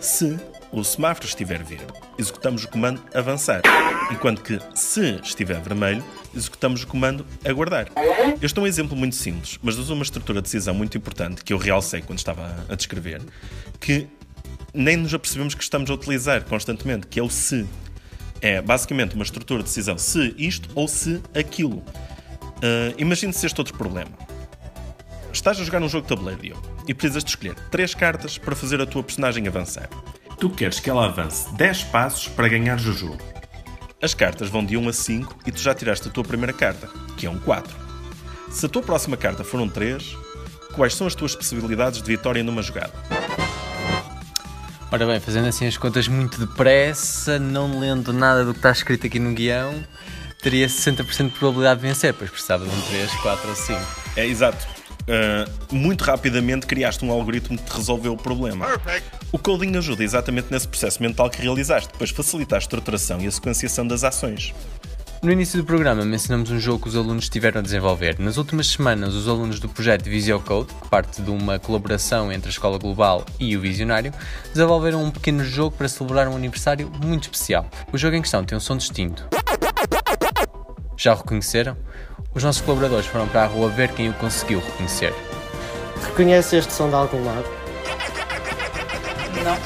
Se 0.00 0.38
o 0.70 0.84
semáforo 0.84 1.26
estiver 1.26 1.60
verde, 1.64 1.92
executamos 2.16 2.62
o 2.62 2.68
comando 2.68 3.02
avançar, 3.12 3.62
enquanto 4.12 4.42
que 4.42 4.60
se 4.76 5.18
estiver 5.24 5.60
vermelho, 5.60 6.04
executamos 6.32 6.84
o 6.84 6.86
comando 6.86 7.26
aguardar. 7.44 7.88
Este 8.40 8.56
é 8.56 8.62
um 8.62 8.66
exemplo 8.66 8.96
muito 8.96 9.16
simples, 9.16 9.58
mas 9.60 9.76
usa 9.76 9.92
uma 9.92 10.04
estrutura 10.04 10.40
de 10.40 10.44
decisão 10.44 10.72
muito 10.72 10.96
importante 10.96 11.42
que 11.42 11.52
eu 11.52 11.58
realcei 11.58 12.00
quando 12.00 12.18
estava 12.18 12.64
a 12.68 12.74
descrever, 12.76 13.20
que 13.80 14.06
nem 14.72 14.96
nos 14.96 15.12
apercebemos 15.12 15.56
que 15.56 15.64
estamos 15.64 15.90
a 15.90 15.94
utilizar 15.94 16.44
constantemente, 16.44 17.08
que 17.08 17.18
é 17.18 17.22
o 17.22 17.28
se. 17.28 17.66
É 18.40 18.62
basicamente 18.62 19.16
uma 19.16 19.24
estrutura 19.24 19.64
de 19.64 19.68
decisão 19.68 19.98
se 19.98 20.32
isto 20.38 20.68
ou 20.76 20.86
se 20.86 21.20
aquilo. 21.34 21.78
Uh, 21.78 22.94
imagine 22.98 23.32
se 23.32 23.46
este 23.46 23.60
outro 23.60 23.76
problema. 23.76 24.35
Estás 25.36 25.60
a 25.60 25.64
jogar 25.64 25.82
um 25.82 25.88
jogo 25.88 26.08
de 26.08 26.16
tabuleiro 26.16 26.58
e 26.88 26.94
precisas 26.94 27.22
de 27.22 27.28
escolher 27.28 27.54
três 27.70 27.94
cartas 27.94 28.38
para 28.38 28.56
fazer 28.56 28.80
a 28.80 28.86
tua 28.86 29.02
personagem 29.02 29.46
avançar. 29.46 29.86
Tu 30.40 30.48
queres 30.48 30.80
que 30.80 30.88
ela 30.88 31.04
avance 31.04 31.54
10 31.56 31.84
passos 31.84 32.26
para 32.26 32.48
ganhar 32.48 32.78
o 32.78 32.92
jogo. 32.92 33.18
As 34.00 34.14
cartas 34.14 34.48
vão 34.48 34.64
de 34.64 34.78
1 34.78 34.88
a 34.88 34.92
5 34.94 35.36
e 35.46 35.52
tu 35.52 35.60
já 35.60 35.74
tiraste 35.74 36.08
a 36.08 36.10
tua 36.10 36.24
primeira 36.24 36.54
carta, 36.54 36.88
que 37.18 37.26
é 37.26 37.30
um 37.30 37.38
4. 37.38 37.76
Se 38.50 38.64
a 38.64 38.68
tua 38.68 38.80
próxima 38.80 39.14
carta 39.14 39.44
for 39.44 39.60
um 39.60 39.68
3, 39.68 40.16
quais 40.72 40.94
são 40.94 41.06
as 41.06 41.14
tuas 41.14 41.36
possibilidades 41.36 42.00
de 42.00 42.08
vitória 42.10 42.42
numa 42.42 42.62
jogada? 42.62 42.94
Ora 44.90 45.06
bem, 45.06 45.20
fazendo 45.20 45.48
assim 45.48 45.66
as 45.66 45.76
contas 45.76 46.08
muito 46.08 46.40
depressa, 46.40 47.38
não 47.38 47.78
lendo 47.78 48.10
nada 48.10 48.42
do 48.42 48.52
que 48.52 48.58
está 48.58 48.70
escrito 48.70 49.06
aqui 49.06 49.18
no 49.18 49.34
guião, 49.34 49.84
teria 50.42 50.66
60% 50.66 51.26
de 51.26 51.38
probabilidade 51.38 51.82
de 51.82 51.88
vencer, 51.88 52.14
pois 52.14 52.30
precisava 52.30 52.64
de 52.64 52.74
um 52.74 52.80
3, 52.80 53.14
4 53.16 53.48
ou 53.50 53.54
5. 53.54 53.80
É 54.16 54.26
exato. 54.26 54.75
Uh, 55.06 55.74
muito 55.74 56.02
rapidamente 56.02 56.66
criaste 56.66 57.04
um 57.04 57.12
algoritmo 57.12 57.56
que 57.56 57.64
te 57.64 57.76
resolveu 57.76 58.12
o 58.12 58.16
problema. 58.16 58.66
O 59.30 59.38
coding 59.38 59.76
ajuda 59.76 60.02
exatamente 60.02 60.48
nesse 60.50 60.66
processo 60.66 61.00
mental 61.00 61.30
que 61.30 61.40
realizaste, 61.40 61.90
depois 61.92 62.10
facilita 62.10 62.56
a 62.56 62.58
estruturação 62.58 63.20
e 63.20 63.26
a 63.26 63.30
sequenciação 63.30 63.86
das 63.86 64.02
ações. 64.02 64.52
No 65.22 65.32
início 65.32 65.58
do 65.58 65.64
programa 65.64 66.04
mencionamos 66.04 66.50
um 66.50 66.60
jogo 66.60 66.82
que 66.82 66.88
os 66.88 66.96
alunos 66.96 67.24
estiveram 67.24 67.60
a 67.60 67.62
desenvolver. 67.62 68.18
Nas 68.18 68.36
últimas 68.36 68.68
semanas, 68.68 69.14
os 69.14 69.26
alunos 69.26 69.58
do 69.58 69.68
projeto 69.68 70.04
VisioCode, 70.04 70.72
que 70.74 70.88
parte 70.88 71.22
de 71.22 71.30
uma 71.30 71.58
colaboração 71.58 72.30
entre 72.30 72.48
a 72.48 72.52
Escola 72.52 72.78
Global 72.78 73.24
e 73.40 73.56
o 73.56 73.60
Visionário, 73.60 74.12
desenvolveram 74.52 75.02
um 75.02 75.10
pequeno 75.10 75.42
jogo 75.42 75.74
para 75.76 75.88
celebrar 75.88 76.28
um 76.28 76.36
aniversário 76.36 76.90
muito 77.02 77.24
especial. 77.24 77.68
O 77.92 77.98
jogo 77.98 78.14
em 78.14 78.22
questão 78.22 78.44
tem 78.44 78.56
um 78.56 78.60
som 78.60 78.76
distinto. 78.76 79.26
Já 80.96 81.14
o 81.14 81.16
reconheceram? 81.16 81.76
Os 82.36 82.44
nossos 82.44 82.60
colaboradores 82.60 83.06
foram 83.06 83.26
para 83.26 83.44
a 83.44 83.46
rua 83.46 83.70
ver 83.70 83.92
quem 83.92 84.10
o 84.10 84.12
conseguiu 84.12 84.60
reconhecer. 84.60 85.14
Reconhece 86.02 86.56
este 86.56 86.70
som 86.70 86.90
de 86.90 86.94
algum 86.94 87.24
lado? 87.24 87.46
Não. 89.42 89.56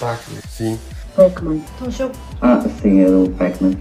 Pac-Man. 0.00 0.40
Sim. 0.50 0.80
Pac-Man. 1.14 1.60
Então 1.76 1.88
jogo. 1.88 2.14
Ah, 2.42 2.60
sim, 2.82 3.04
é 3.04 3.06
do 3.06 3.30
Pac-Man. 3.38 3.78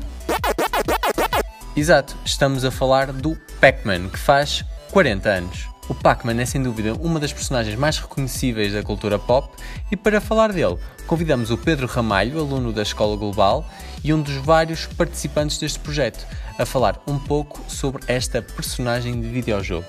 Exato, 1.75 2.15
estamos 2.23 2.63
a 2.63 2.69
falar 2.69 3.11
do 3.11 3.35
Pac-Man, 3.59 4.09
que 4.09 4.19
faz 4.19 4.63
40 4.91 5.29
anos. 5.29 5.67
O 5.89 5.95
Pac-Man 5.95 6.39
é 6.39 6.45
sem 6.45 6.61
dúvida 6.61 6.93
uma 6.93 7.19
das 7.19 7.33
personagens 7.33 7.75
mais 7.75 7.97
reconhecíveis 7.97 8.73
da 8.73 8.83
cultura 8.83 9.17
pop 9.17 9.49
e 9.91 9.95
para 9.95 10.21
falar 10.21 10.51
dele, 10.51 10.77
convidamos 11.07 11.49
o 11.49 11.57
Pedro 11.57 11.87
Ramalho, 11.87 12.39
aluno 12.39 12.73
da 12.73 12.83
Escola 12.83 13.15
Global 13.15 13.65
e 14.03 14.13
um 14.13 14.21
dos 14.21 14.35
vários 14.35 14.85
participantes 14.85 15.57
deste 15.57 15.79
projeto, 15.79 16.27
a 16.57 16.65
falar 16.65 17.01
um 17.07 17.19
pouco 17.19 17.59
sobre 17.67 18.03
esta 18.07 18.41
personagem 18.41 19.19
de 19.19 19.27
videojogo. 19.27 19.87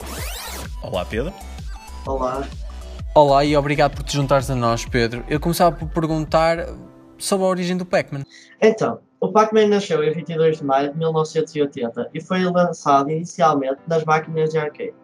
Olá, 0.82 1.04
Pedro. 1.04 1.32
Olá. 2.06 2.46
Olá 3.14 3.44
e 3.44 3.56
obrigado 3.56 3.96
por 3.96 4.04
te 4.04 4.14
juntares 4.14 4.50
a 4.50 4.54
nós, 4.54 4.84
Pedro. 4.84 5.24
Eu 5.28 5.40
começava 5.40 5.74
por 5.74 5.88
perguntar 5.88 6.68
sobre 7.18 7.46
a 7.46 7.48
origem 7.48 7.76
do 7.76 7.84
Pac-Man. 7.84 8.22
Então, 8.60 9.00
o 9.20 9.32
Pac-Man 9.32 9.66
nasceu 9.66 10.04
em 10.04 10.12
22 10.12 10.58
de 10.58 10.64
maio 10.64 10.92
de 10.92 10.98
1980 10.98 12.10
e 12.14 12.20
foi 12.20 12.44
lançado 12.44 13.10
inicialmente 13.10 13.78
nas 13.86 14.04
máquinas 14.04 14.50
de 14.50 14.58
arcade. 14.58 14.94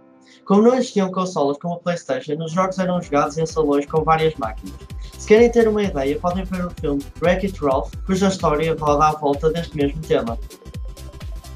Como 0.44 0.62
não 0.62 0.74
existiam 0.74 1.10
consolas 1.10 1.56
como 1.58 1.74
a 1.74 1.78
PlayStation, 1.78 2.34
os 2.42 2.52
jogos 2.52 2.78
eram 2.78 3.00
jogados 3.00 3.38
em 3.38 3.46
salões 3.46 3.86
com 3.86 4.02
várias 4.04 4.34
máquinas. 4.36 4.74
Se 5.18 5.26
querem 5.26 5.50
ter 5.50 5.66
uma 5.66 5.82
ideia, 5.82 6.18
podem 6.18 6.44
ver 6.44 6.66
o 6.66 6.70
filme 6.70 7.02
Wreck-It 7.20 7.58
Ralph, 7.64 7.92
cuja 8.06 8.28
história 8.28 8.76
roda 8.78 9.06
à 9.06 9.12
volta 9.12 9.50
deste 9.50 9.76
mesmo 9.76 10.00
tema. 10.02 10.38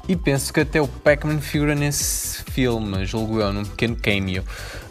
E 0.09 0.15
penso 0.15 0.51
que 0.51 0.61
até 0.61 0.81
o 0.81 0.87
Pac-Man 0.87 1.39
figura 1.39 1.75
nesse 1.75 2.43
filme, 2.45 3.05
julgo 3.05 3.41
eu, 3.41 3.53
num 3.53 3.63
pequeno 3.63 3.95
cameo. 3.95 4.43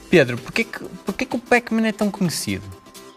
Pedro, 0.09 0.38
porquê 0.38 0.62
que, 0.62 0.85
porquê 1.04 1.26
que 1.26 1.35
o 1.35 1.40
Pac-Man 1.40 1.88
é 1.88 1.92
tão 1.92 2.09
conhecido? 2.09 2.62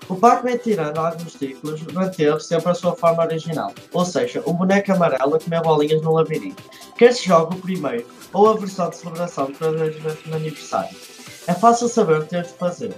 O 0.10 0.16
Pac-Man, 0.16 0.58
tirando 0.58 0.98
alguns 0.98 1.36
títulos, 1.36 1.80
manteve 1.94 2.40
sempre 2.40 2.72
a 2.72 2.74
sua 2.74 2.96
forma 2.96 3.24
original, 3.24 3.72
ou 3.94 4.04
seja, 4.04 4.42
um 4.48 4.54
boneco 4.54 4.92
amarelo 4.92 5.36
a 5.36 5.40
comer 5.40 5.62
bolinhas 5.62 6.02
no 6.02 6.14
labirinto. 6.14 6.64
Quer 6.98 7.14
se 7.14 7.28
jogue 7.28 7.56
o 7.56 7.60
primeiro 7.60 8.08
ou 8.34 8.50
a 8.50 8.58
versão 8.58 8.90
de 8.90 8.96
celebração 8.96 9.52
para 9.52 9.70
o 9.70 10.36
aniversário. 10.36 10.98
É 11.46 11.54
fácil 11.54 11.88
saber 11.88 12.18
o 12.18 12.24
que 12.24 12.30
tens 12.30 12.48
de 12.48 12.54
fazer. 12.54 12.96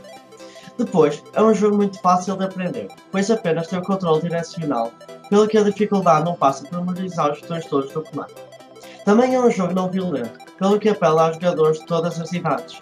Depois, 0.78 1.22
é 1.34 1.44
um 1.44 1.54
jogo 1.54 1.76
muito 1.76 2.00
fácil 2.00 2.38
de 2.38 2.46
aprender, 2.46 2.88
pois 3.12 3.30
apenas 3.30 3.68
tem 3.68 3.80
o 3.80 3.84
controle 3.84 4.22
direcional, 4.22 4.94
pelo 5.30 5.46
que 5.46 5.58
a 5.58 5.64
dificuldade 5.64 6.24
não 6.24 6.36
passa 6.36 6.64
por 6.64 6.80
memorizar 6.80 7.34
os 7.34 7.42
botões 7.42 7.66
todos 7.66 7.92
do 7.92 8.02
comando. 8.02 8.53
Também 9.06 9.36
é 9.36 9.40
um 9.40 9.52
jogo 9.52 9.74
não 9.74 9.90
violento, 9.90 10.40
pelo 10.58 10.80
que 10.80 10.90
apela 10.90 11.28
a 11.28 11.32
jogadores 11.34 11.80
de 11.80 11.86
todas 11.86 12.20
as 12.20 12.32
idades. 12.32 12.80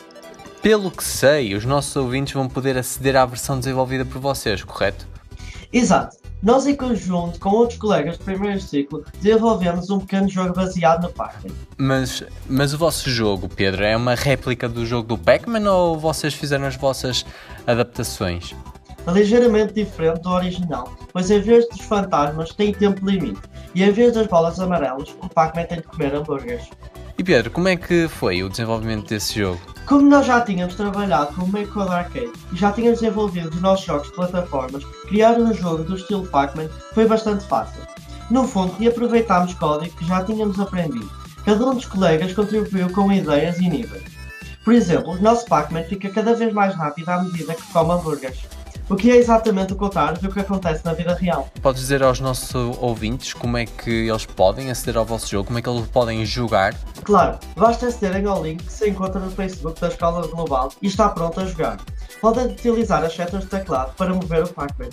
Pelo 0.62 0.92
que 0.92 1.04
sei, 1.04 1.56
os 1.56 1.66
nossos 1.66 1.96
ouvintes 1.96 2.34
vão 2.34 2.48
poder 2.48 2.78
aceder 2.78 3.16
à 3.16 3.26
versão 3.26 3.58
desenvolvida 3.58 4.06
por 4.06 4.20
vocês, 4.20 4.64
correto? 4.64 5.08
Exato. 5.74 6.18
Nós, 6.44 6.66
em 6.66 6.76
conjunto 6.76 7.40
com 7.40 7.50
outros 7.50 7.80
colegas 7.80 8.18
do 8.18 8.26
primeiro 8.26 8.60
ciclo, 8.60 9.04
desenvolvemos 9.20 9.90
um 9.90 10.00
pequeno 10.00 10.28
jogo 10.28 10.54
baseado 10.54 11.04
no 11.04 11.12
Pac-Man. 11.12 11.54
Mas, 11.78 12.24
mas 12.48 12.74
o 12.74 12.78
vosso 12.78 13.10
jogo, 13.10 13.48
Pedro, 13.48 13.84
é 13.84 13.96
uma 13.96 14.16
réplica 14.16 14.68
do 14.68 14.86
jogo 14.86 15.08
do 15.08 15.18
Pac-Man 15.18 15.72
ou 15.72 15.98
vocês 15.98 16.34
fizeram 16.34 16.66
as 16.66 16.76
vossas 16.76 17.26
adaptações? 17.66 18.56
É 19.08 19.12
ligeiramente 19.12 19.74
diferente 19.74 20.22
do 20.22 20.30
original, 20.30 20.92
pois 21.12 21.32
em 21.32 21.42
vez 21.42 21.68
dos 21.70 21.82
fantasmas 21.82 22.54
tem 22.54 22.72
tempo 22.72 23.04
limite, 23.04 23.42
e 23.74 23.84
em 23.84 23.92
vez 23.92 24.14
das 24.14 24.28
bolas 24.28 24.60
amarelas, 24.60 25.16
o 25.22 25.30
Pac-Man 25.30 25.66
tem 25.66 25.78
de 25.78 25.84
comer 25.84 26.14
hambúrgueres. 26.14 26.70
E 27.18 27.24
Pedro, 27.24 27.52
como 27.52 27.68
é 27.68 27.76
que 27.76 28.08
foi 28.08 28.44
o 28.44 28.50
desenvolvimento 28.50 29.10
desse 29.10 29.40
jogo? 29.40 29.60
Como 29.86 30.10
nós 30.10 30.26
já 30.26 30.42
tínhamos 30.42 30.76
trabalhado 30.76 31.36
com 31.36 31.44
o 31.44 31.48
Make 31.48 31.72
Code 31.72 31.92
Arcade 31.92 32.32
e 32.52 32.56
já 32.56 32.72
tínhamos 32.72 33.00
desenvolvido 33.00 33.50
os 33.50 33.62
nossos 33.62 33.86
jogos 33.86 34.08
de 34.08 34.14
plataformas, 34.14 34.84
criar 35.08 35.38
um 35.38 35.54
jogo 35.54 35.84
do 35.84 35.96
estilo 35.96 36.26
Pac-Man 36.28 36.70
foi 36.94 37.06
bastante 37.06 37.46
fácil. 37.46 37.82
No 38.30 38.48
fundo, 38.48 38.74
reaproveitámos 38.80 39.54
código 39.56 39.96
que 39.98 40.06
já 40.06 40.24
tínhamos 40.24 40.60
aprendido. 40.60 41.12
Cada 41.46 41.66
um 41.66 41.76
dos 41.76 41.86
colegas 41.86 42.34
contribuiu 42.34 42.90
com 42.92 43.12
ideias 43.12 43.60
e 43.60 43.70
níveis. 43.70 44.04
Por 44.64 44.74
exemplo, 44.74 45.14
o 45.14 45.22
nosso 45.22 45.46
Pac-Man 45.48 45.84
fica 45.84 46.10
cada 46.10 46.34
vez 46.34 46.54
mais 46.54 46.74
rápido 46.76 47.10
à 47.10 47.24
medida 47.24 47.54
que 47.54 47.74
come 47.74 47.92
hambúrgueres. 47.92 48.40
O 48.92 48.96
que 48.98 49.10
é 49.10 49.16
exatamente 49.16 49.72
o 49.72 49.78
contrário 49.78 50.22
do 50.22 50.30
que 50.30 50.42
acontece 50.42 50.84
na 50.84 50.92
vida 50.92 51.16
real. 51.16 51.48
Podes 51.62 51.80
dizer 51.80 52.04
aos 52.04 52.20
nossos 52.20 52.54
ouvintes 52.78 53.34
como 53.34 53.56
é 53.56 53.66
que 53.66 53.90
eles 53.90 54.26
podem 54.26 54.70
aceder 54.70 54.98
ao 54.98 55.06
vosso 55.06 55.32
jogo, 55.32 55.48
como 55.48 55.60
é 55.60 55.62
que 55.62 55.70
eles 55.70 55.88
podem 55.88 56.26
jogar? 56.26 56.76
Claro, 57.02 57.40
basta 57.56 57.88
acederem 57.88 58.26
ao 58.26 58.44
link 58.44 58.62
que 58.62 58.70
se 58.70 58.90
encontra 58.90 59.18
no 59.22 59.32
Facebook 59.32 59.80
da 59.80 59.88
Escola 59.88 60.28
Global 60.28 60.74
e 60.82 60.88
está 60.88 61.08
pronto 61.08 61.40
a 61.40 61.46
jogar. 61.46 61.78
Podem 62.20 62.48
utilizar 62.48 63.02
as 63.02 63.16
setas 63.16 63.44
de 63.44 63.48
teclado 63.48 63.96
para 63.96 64.14
mover 64.14 64.44
o 64.44 64.50
Pac-Man. 64.50 64.90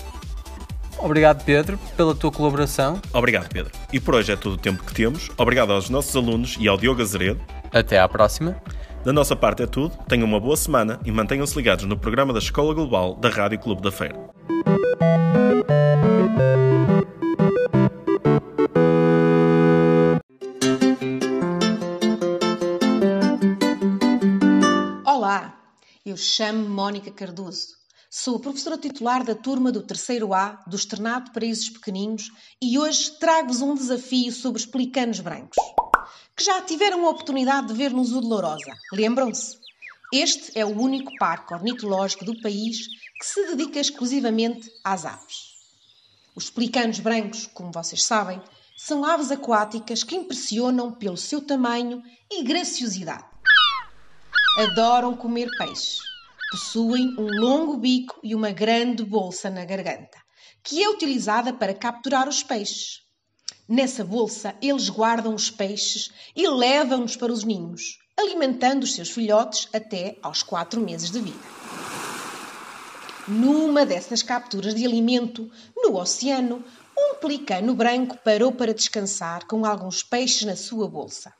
Obrigado, 1.00 1.42
Pedro, 1.42 1.76
pela 1.96 2.14
tua 2.14 2.30
colaboração. 2.30 3.00
Obrigado, 3.12 3.48
Pedro. 3.48 3.72
E 3.92 3.98
por 3.98 4.14
hoje 4.14 4.30
é 4.30 4.36
todo 4.36 4.52
o 4.52 4.58
tempo 4.58 4.84
que 4.84 4.94
temos. 4.94 5.28
Obrigado 5.36 5.72
aos 5.72 5.90
nossos 5.90 6.14
alunos 6.14 6.56
e 6.60 6.68
ao 6.68 6.78
Diogo 6.78 7.02
Azeredo. 7.02 7.40
Até 7.72 7.98
à 7.98 8.08
próxima. 8.08 8.62
Da 9.04 9.12
nossa 9.12 9.36
parte 9.36 9.62
é 9.62 9.66
tudo, 9.66 9.96
tenham 10.08 10.26
uma 10.26 10.40
boa 10.40 10.56
semana 10.56 11.00
e 11.04 11.12
mantenham-se 11.12 11.56
ligados 11.56 11.84
no 11.84 11.96
programa 11.96 12.32
da 12.32 12.40
Escola 12.40 12.74
Global 12.74 13.14
da 13.14 13.28
Rádio 13.28 13.58
Clube 13.60 13.80
da 13.80 13.92
Feira. 13.92 14.18
Olá, 25.06 25.54
eu 26.04 26.16
chamo-me 26.16 26.68
Mónica 26.68 27.12
Cardoso. 27.12 27.78
Sou 28.10 28.40
professora 28.40 28.76
titular 28.76 29.22
da 29.22 29.34
turma 29.34 29.70
do 29.70 29.82
terceiro 29.82 30.34
A 30.34 30.60
do 30.66 30.74
Externato 30.74 31.32
Paraísos 31.32 31.70
Pequeninos 31.70 32.30
e 32.60 32.76
hoje 32.78 33.12
trago-vos 33.20 33.62
um 33.62 33.74
desafio 33.74 34.32
sobre 34.32 34.60
os 34.60 34.66
pelicanos 34.66 35.20
brancos 35.20 35.56
que 36.38 36.44
já 36.44 36.62
tiveram 36.62 37.04
a 37.04 37.10
oportunidade 37.10 37.66
de 37.66 37.74
ver 37.74 37.90
no 37.90 38.04
Zoo 38.04 38.20
de 38.20 38.28
Lourosa. 38.28 38.72
Lembram-se? 38.92 39.58
Este 40.12 40.56
é 40.56 40.64
o 40.64 40.80
único 40.80 41.10
parque 41.18 41.52
ornitológico 41.52 42.24
do 42.24 42.40
país 42.40 42.86
que 43.18 43.26
se 43.26 43.44
dedica 43.48 43.80
exclusivamente 43.80 44.70
às 44.84 45.04
aves. 45.04 45.48
Os 46.36 46.48
pelicanos 46.48 47.00
brancos, 47.00 47.48
como 47.48 47.72
vocês 47.72 48.04
sabem, 48.04 48.40
são 48.76 49.04
aves 49.04 49.32
aquáticas 49.32 50.04
que 50.04 50.14
impressionam 50.14 50.92
pelo 50.92 51.16
seu 51.16 51.44
tamanho 51.44 52.00
e 52.30 52.44
graciosidade. 52.44 53.26
Adoram 54.58 55.16
comer 55.16 55.48
peixe. 55.58 55.98
Possuem 56.52 57.16
um 57.18 57.26
longo 57.40 57.76
bico 57.76 58.20
e 58.22 58.32
uma 58.36 58.52
grande 58.52 59.04
bolsa 59.04 59.50
na 59.50 59.64
garganta, 59.64 60.16
que 60.62 60.84
é 60.84 60.88
utilizada 60.88 61.52
para 61.52 61.74
capturar 61.74 62.28
os 62.28 62.44
peixes. 62.44 63.07
Nessa 63.68 64.02
bolsa, 64.02 64.54
eles 64.62 64.88
guardam 64.88 65.34
os 65.34 65.50
peixes 65.50 66.10
e 66.34 66.48
levam-nos 66.48 67.16
para 67.16 67.30
os 67.30 67.44
ninhos, 67.44 67.98
alimentando 68.16 68.84
os 68.84 68.94
seus 68.94 69.10
filhotes 69.10 69.68
até 69.74 70.16
aos 70.22 70.42
quatro 70.42 70.80
meses 70.80 71.10
de 71.10 71.20
vida. 71.20 71.38
Numa 73.28 73.84
dessas 73.84 74.22
capturas 74.22 74.74
de 74.74 74.86
alimento, 74.86 75.50
no 75.76 75.98
oceano, 75.98 76.64
um 76.96 77.16
pelicano 77.16 77.74
branco 77.74 78.16
parou 78.24 78.50
para 78.50 78.72
descansar 78.72 79.46
com 79.46 79.66
alguns 79.66 80.02
peixes 80.02 80.44
na 80.44 80.56
sua 80.56 80.88
bolsa. 80.88 81.34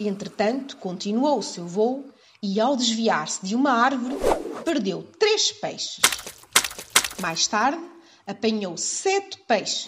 Entretanto, 0.00 0.76
continuou 0.78 1.38
o 1.38 1.44
seu 1.44 1.64
voo 1.64 2.06
e, 2.42 2.60
ao 2.60 2.76
desviar-se 2.76 3.46
de 3.46 3.54
uma 3.54 3.70
árvore, 3.70 4.16
perdeu 4.64 5.08
três 5.16 5.52
peixes. 5.52 6.00
Mais 7.20 7.46
tarde, 7.46 7.82
apanhou 8.26 8.76
sete 8.76 9.38
peixes, 9.46 9.86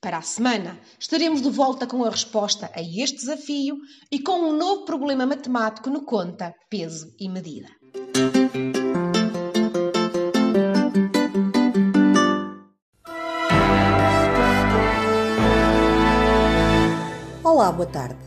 Para 0.01 0.17
a 0.17 0.21
semana, 0.21 0.77
estaremos 0.99 1.41
de 1.41 1.49
volta 1.49 1.87
com 1.87 2.03
a 2.03 2.09
resposta 2.09 2.69
a 2.75 2.81
este 2.81 3.19
desafio 3.19 3.77
e 4.11 4.19
com 4.19 4.41
um 4.41 4.51
novo 4.51 4.83
problema 4.83 5.25
matemático 5.25 5.89
no 5.89 6.03
conta, 6.03 6.53
peso 6.69 7.15
e 7.17 7.29
medida. 7.29 7.69
Olá, 17.41 17.71
boa 17.71 17.87
tarde. 17.87 18.19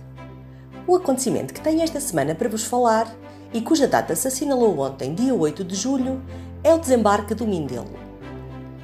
O 0.86 0.96
acontecimento 0.96 1.52
que 1.52 1.60
tenho 1.60 1.82
esta 1.82 2.00
semana 2.00 2.34
para 2.34 2.48
vos 2.48 2.64
falar 2.64 3.14
e 3.52 3.60
cuja 3.60 3.86
data 3.86 4.14
se 4.16 4.28
assinalou 4.28 4.78
ontem, 4.78 5.14
dia 5.14 5.34
8 5.34 5.64
de 5.64 5.74
julho, 5.74 6.20
é 6.64 6.72
o 6.72 6.78
desembarque 6.78 7.34
do 7.34 7.46
Mindelo. 7.46 7.90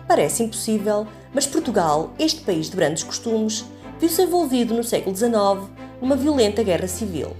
Parece 0.07 0.43
impossível, 0.43 1.07
mas 1.33 1.47
Portugal, 1.47 2.11
este 2.19 2.41
país 2.41 2.71
de 2.71 2.77
grandes 2.77 3.03
costumes, 3.03 3.65
viu-se 3.99 4.23
envolvido 4.23 4.75
no 4.75 4.85
século 4.85 5.15
XIX 5.15 5.71
numa 6.01 6.17
violenta 6.17 6.63
guerra 6.63 6.89
civil. 6.89 7.37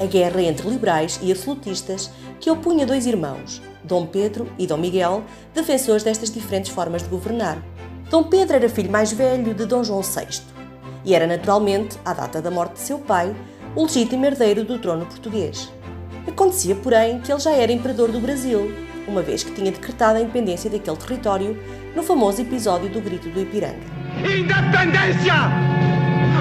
A 0.00 0.06
guerra 0.06 0.42
entre 0.42 0.68
liberais 0.68 1.18
e 1.22 1.32
absolutistas 1.32 2.10
que 2.40 2.50
opunha 2.50 2.86
dois 2.86 3.04
irmãos, 3.06 3.60
Dom 3.82 4.06
Pedro 4.06 4.50
e 4.58 4.66
Dom 4.66 4.76
Miguel, 4.76 5.24
defensores 5.52 6.02
destas 6.02 6.30
diferentes 6.30 6.70
formas 6.70 7.02
de 7.02 7.08
governar. 7.08 7.62
Dom 8.10 8.24
Pedro 8.24 8.56
era 8.56 8.68
filho 8.68 8.90
mais 8.90 9.12
velho 9.12 9.54
de 9.54 9.66
Dom 9.66 9.82
João 9.82 10.02
VI 10.02 10.58
e 11.04 11.14
era 11.14 11.26
naturalmente, 11.26 11.98
à 12.04 12.12
data 12.12 12.40
da 12.40 12.50
morte 12.50 12.74
de 12.74 12.80
seu 12.80 12.98
pai, 12.98 13.34
o 13.74 13.84
legítimo 13.84 14.24
herdeiro 14.24 14.64
do 14.64 14.78
trono 14.78 15.06
português. 15.06 15.70
Acontecia, 16.28 16.74
porém, 16.76 17.20
que 17.20 17.32
ele 17.32 17.40
já 17.40 17.52
era 17.52 17.72
imperador 17.72 18.12
do 18.12 18.20
Brasil, 18.20 18.70
uma 19.08 19.22
vez 19.22 19.42
que 19.42 19.50
tinha 19.52 19.72
decretado 19.72 20.18
a 20.18 20.20
independência 20.20 20.68
daquele 20.70 20.96
território 20.96 21.58
no 21.96 22.02
famoso 22.02 22.42
episódio 22.42 22.90
do 22.90 23.00
Grito 23.00 23.30
do 23.30 23.40
Ipiranga. 23.40 23.78
Independência 24.18 25.34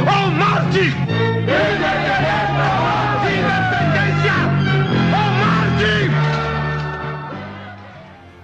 ou 0.01 0.31
morte! 0.31 0.79
Independência 3.79 4.33
ou 5.13 5.29
morte! 5.39 6.11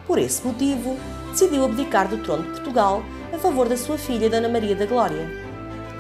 Por 0.07 0.17
esse 0.17 0.47
motivo, 0.47 0.97
decidiu 1.31 1.65
abdicar 1.65 2.07
do 2.07 2.19
trono 2.19 2.43
de 2.43 2.51
Portugal 2.51 3.03
a 3.33 3.37
favor 3.37 3.67
da 3.67 3.75
sua 3.75 3.97
filha 3.97 4.29
Dona 4.29 4.47
Maria 4.47 4.75
da 4.75 4.85
Glória. 4.85 5.29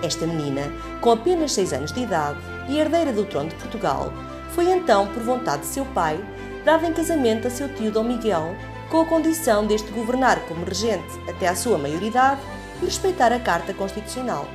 Esta 0.01 0.25
menina, 0.25 0.61
com 1.01 1.11
apenas 1.11 1.51
seis 1.51 1.73
anos 1.73 1.91
de 1.91 2.01
idade 2.01 2.39
e 2.69 2.77
herdeira 2.77 3.11
do 3.11 3.25
trono 3.25 3.49
de 3.49 3.55
Portugal, 3.55 4.11
foi 4.53 4.69
então, 4.71 5.07
por 5.07 5.23
vontade 5.23 5.63
de 5.63 5.67
seu 5.67 5.85
pai, 5.85 6.23
dada 6.63 6.87
em 6.87 6.93
casamento 6.93 7.47
a 7.47 7.49
seu 7.49 7.67
tio 7.73 7.91
Dom 7.91 8.03
Miguel, 8.03 8.55
com 8.89 9.01
a 9.01 9.05
condição 9.05 9.65
deste 9.65 9.91
governar 9.91 10.39
como 10.41 10.65
regente 10.65 11.19
até 11.27 11.47
à 11.47 11.55
sua 11.55 11.77
maioridade 11.77 12.39
e 12.81 12.85
respeitar 12.85 13.33
a 13.33 13.39
Carta 13.39 13.73
Constitucional. 13.73 14.47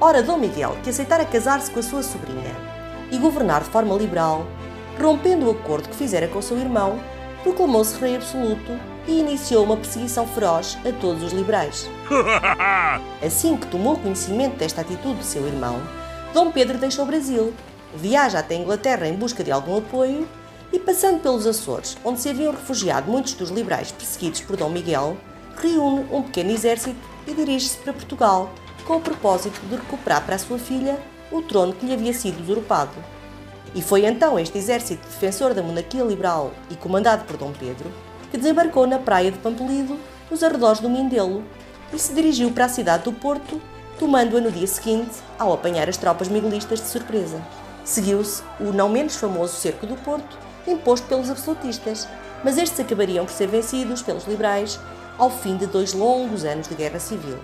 Ora, 0.00 0.22
Dom 0.22 0.38
Miguel, 0.38 0.76
que 0.82 0.90
aceitara 0.90 1.24
casar-se 1.24 1.70
com 1.70 1.80
a 1.80 1.82
sua 1.82 2.02
sobrinha 2.02 2.54
e 3.10 3.18
governar 3.18 3.62
de 3.62 3.70
forma 3.70 3.94
liberal, 3.96 4.46
rompendo 5.00 5.46
o 5.46 5.50
acordo 5.50 5.88
que 5.88 5.96
fizera 5.96 6.28
com 6.28 6.40
seu 6.40 6.58
irmão, 6.58 6.98
proclamou-se 7.42 7.98
rei 7.98 8.16
absoluto 8.16 8.78
e 9.08 9.18
iniciou 9.18 9.64
uma 9.64 9.76
perseguição 9.76 10.26
feroz 10.26 10.78
a 10.86 10.92
todos 11.00 11.22
os 11.24 11.32
liberais. 11.32 11.90
Assim 13.24 13.56
que 13.56 13.66
tomou 13.66 13.98
conhecimento 13.98 14.56
desta 14.56 14.80
atitude 14.80 15.18
de 15.18 15.26
seu 15.26 15.46
irmão, 15.46 15.80
Dom 16.32 16.52
Pedro 16.52 16.78
deixou 16.78 17.04
o 17.04 17.08
Brasil 17.08 17.52
viaja 17.94 18.38
até 18.38 18.54
a 18.54 18.58
Inglaterra 18.58 19.06
em 19.06 19.14
busca 19.14 19.42
de 19.44 19.50
algum 19.50 19.78
apoio 19.78 20.28
e, 20.72 20.78
passando 20.78 21.20
pelos 21.20 21.46
Açores, 21.46 21.96
onde 22.04 22.20
se 22.20 22.28
haviam 22.28 22.52
refugiado 22.52 23.10
muitos 23.10 23.34
dos 23.34 23.50
liberais 23.50 23.92
perseguidos 23.92 24.40
por 24.40 24.56
Dom 24.56 24.70
Miguel, 24.70 25.16
reúne 25.56 26.06
um 26.10 26.22
pequeno 26.22 26.50
exército 26.50 26.96
e 27.26 27.34
dirige-se 27.34 27.78
para 27.78 27.92
Portugal 27.92 28.50
com 28.86 28.96
o 28.96 29.00
propósito 29.00 29.60
de 29.66 29.76
recuperar 29.76 30.24
para 30.24 30.36
a 30.36 30.38
sua 30.38 30.58
filha 30.58 30.98
o 31.30 31.42
trono 31.42 31.72
que 31.72 31.86
lhe 31.86 31.92
havia 31.92 32.12
sido 32.12 32.42
usurpado. 32.42 32.92
E 33.74 33.80
foi 33.80 34.04
então 34.04 34.38
este 34.38 34.58
exército 34.58 35.06
defensor 35.06 35.54
da 35.54 35.62
monarquia 35.62 36.02
liberal 36.02 36.52
e 36.70 36.74
comandado 36.74 37.24
por 37.24 37.36
Dom 37.36 37.52
Pedro 37.52 37.90
que 38.32 38.38
desembarcou 38.38 38.86
na 38.86 38.98
praia 38.98 39.30
de 39.30 39.38
Pampolido, 39.38 39.98
nos 40.30 40.42
arredores 40.42 40.80
do 40.80 40.88
Mindelo, 40.88 41.44
e 41.92 41.98
se 41.98 42.14
dirigiu 42.14 42.50
para 42.50 42.64
a 42.64 42.68
cidade 42.68 43.04
do 43.04 43.12
Porto, 43.12 43.60
tomando-a 43.98 44.40
no 44.40 44.50
dia 44.50 44.66
seguinte 44.66 45.18
ao 45.38 45.52
apanhar 45.52 45.86
as 45.86 45.98
tropas 45.98 46.28
miguelistas 46.28 46.80
de 46.80 46.86
surpresa. 46.86 47.40
Seguiu-se 47.84 48.42
o 48.60 48.72
não 48.72 48.88
menos 48.88 49.16
famoso 49.16 49.54
Cerco 49.54 49.86
do 49.86 49.96
Porto, 49.96 50.38
imposto 50.66 51.06
pelos 51.06 51.30
absolutistas, 51.30 52.08
mas 52.44 52.56
estes 52.56 52.78
acabariam 52.80 53.24
por 53.24 53.32
ser 53.32 53.48
vencidos 53.48 54.02
pelos 54.02 54.24
liberais 54.24 54.78
ao 55.18 55.30
fim 55.30 55.56
de 55.56 55.66
dois 55.66 55.92
longos 55.92 56.44
anos 56.44 56.68
de 56.68 56.74
guerra 56.74 56.98
civil. 56.98 57.38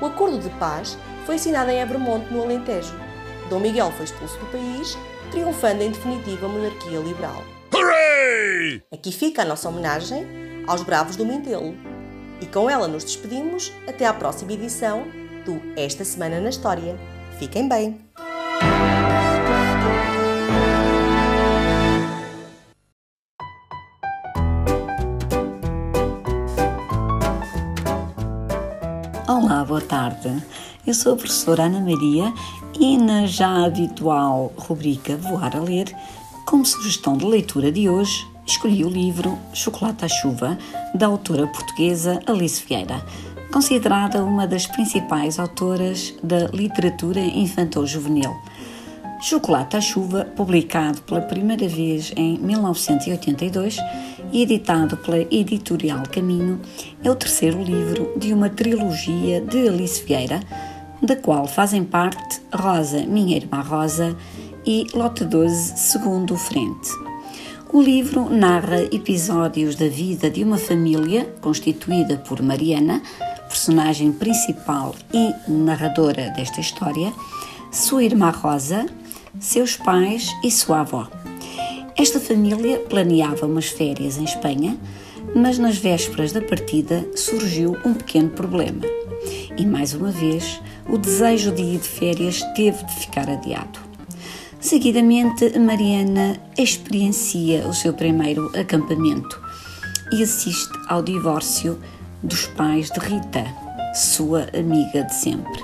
O 0.00 0.06
acordo 0.06 0.38
de 0.38 0.50
paz 0.58 0.96
foi 1.24 1.36
assinado 1.36 1.70
em 1.70 1.80
Ebremonte, 1.80 2.32
no 2.32 2.42
Alentejo. 2.42 2.94
Dom 3.48 3.60
Miguel 3.60 3.90
foi 3.92 4.04
expulso 4.04 4.38
do 4.38 4.46
país, 4.46 4.96
triunfando 5.30 5.82
em 5.82 5.90
definitiva 5.90 6.46
a 6.46 6.48
monarquia 6.48 6.98
liberal. 6.98 7.42
Hooray! 7.74 8.82
Aqui 8.92 9.10
fica 9.10 9.42
a 9.42 9.44
nossa 9.44 9.68
homenagem 9.68 10.26
aos 10.66 10.82
bravos 10.82 11.16
do 11.16 11.24
Mindelo. 11.24 11.74
E 12.40 12.46
com 12.46 12.68
ela 12.68 12.86
nos 12.86 13.04
despedimos 13.04 13.72
até 13.88 14.06
à 14.06 14.12
próxima 14.12 14.52
edição 14.52 15.04
do 15.44 15.60
Esta 15.76 16.04
Semana 16.04 16.40
na 16.40 16.50
História. 16.50 16.96
Fiquem 17.38 17.68
bem! 17.68 18.05
Boa 29.76 29.86
tarde. 29.86 30.42
Eu 30.86 30.94
sou 30.94 31.12
a 31.12 31.16
professora 31.16 31.64
Ana 31.64 31.80
Maria 31.80 32.32
e 32.80 32.96
na 32.96 33.26
já 33.26 33.66
habitual 33.66 34.50
rubrica 34.56 35.18
Voar 35.18 35.54
a 35.54 35.60
Ler, 35.60 35.94
como 36.46 36.64
sugestão 36.64 37.14
de 37.14 37.26
leitura 37.26 37.70
de 37.70 37.86
hoje, 37.86 38.26
escolhi 38.46 38.86
o 38.86 38.88
livro 38.88 39.38
Chocolate 39.52 40.06
à 40.06 40.08
Chuva, 40.08 40.56
da 40.94 41.08
autora 41.08 41.46
portuguesa 41.46 42.18
Alice 42.24 42.64
Vieira, 42.66 43.04
considerada 43.52 44.24
uma 44.24 44.46
das 44.46 44.66
principais 44.66 45.38
autoras 45.38 46.14
da 46.22 46.46
literatura 46.46 47.20
infantil-juvenil. 47.20 48.34
Chocolate 49.20 49.76
à 49.76 49.80
Chuva, 49.82 50.24
publicado 50.24 51.02
pela 51.02 51.20
primeira 51.20 51.68
vez 51.68 52.14
em 52.16 52.38
1982 52.38 53.76
e 53.76 54.15
editado 54.32 54.96
pela 54.96 55.18
editorial 55.30 56.02
Caminho, 56.10 56.60
é 57.02 57.10
o 57.10 57.14
terceiro 57.14 57.62
livro 57.62 58.12
de 58.16 58.32
uma 58.32 58.48
trilogia 58.48 59.40
de 59.40 59.68
Alice 59.68 60.04
Vieira, 60.04 60.40
da 61.02 61.16
qual 61.16 61.46
fazem 61.46 61.84
parte 61.84 62.40
Rosa, 62.52 63.04
Minha 63.06 63.36
Irmã 63.36 63.60
Rosa 63.60 64.16
e 64.64 64.86
Lote 64.94 65.24
12, 65.24 65.76
Segundo 65.76 66.36
Frente. 66.36 66.90
O 67.72 67.82
livro 67.82 68.30
narra 68.30 68.82
episódios 68.92 69.74
da 69.76 69.88
vida 69.88 70.30
de 70.30 70.42
uma 70.42 70.56
família 70.56 71.24
constituída 71.40 72.16
por 72.16 72.40
Mariana, 72.40 73.02
personagem 73.48 74.12
principal 74.12 74.94
e 75.12 75.34
narradora 75.50 76.30
desta 76.30 76.60
história, 76.60 77.12
sua 77.70 78.04
irmã 78.04 78.30
Rosa, 78.30 78.86
seus 79.38 79.76
pais 79.76 80.30
e 80.42 80.50
sua 80.50 80.80
avó. 80.80 81.08
Esta 81.98 82.20
família 82.20 82.78
planeava 82.78 83.46
umas 83.46 83.68
férias 83.68 84.18
em 84.18 84.24
Espanha, 84.24 84.76
mas 85.34 85.58
nas 85.58 85.78
vésperas 85.78 86.30
da 86.30 86.42
partida 86.42 87.06
surgiu 87.16 87.74
um 87.86 87.94
pequeno 87.94 88.28
problema. 88.28 88.82
E 89.56 89.64
mais 89.64 89.94
uma 89.94 90.10
vez, 90.10 90.60
o 90.86 90.98
desejo 90.98 91.52
de 91.52 91.62
ir 91.62 91.78
de 91.78 91.88
férias 91.88 92.42
teve 92.54 92.84
de 92.84 92.94
ficar 92.96 93.30
adiado. 93.30 93.80
Seguidamente, 94.60 95.58
Mariana 95.58 96.38
experiencia 96.58 97.66
o 97.66 97.72
seu 97.72 97.94
primeiro 97.94 98.50
acampamento 98.58 99.40
e 100.12 100.22
assiste 100.22 100.72
ao 100.88 101.02
divórcio 101.02 101.78
dos 102.22 102.46
pais 102.46 102.90
de 102.90 103.00
Rita, 103.00 103.44
sua 103.94 104.48
amiga 104.54 105.02
de 105.02 105.14
sempre. 105.14 105.62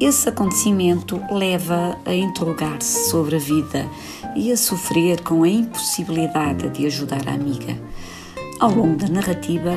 Esse 0.00 0.30
acontecimento 0.30 1.20
leva 1.30 1.98
a 2.06 2.14
interrogar-se 2.14 3.10
sobre 3.10 3.36
a 3.36 3.38
vida 3.38 3.86
e 4.34 4.52
a 4.52 4.56
sofrer 4.56 5.20
com 5.22 5.42
a 5.42 5.48
impossibilidade 5.48 6.68
de 6.70 6.86
ajudar 6.86 7.28
a 7.28 7.32
amiga. 7.32 7.76
Ao 8.58 8.70
longo 8.70 8.96
da 8.96 9.08
narrativa, 9.08 9.72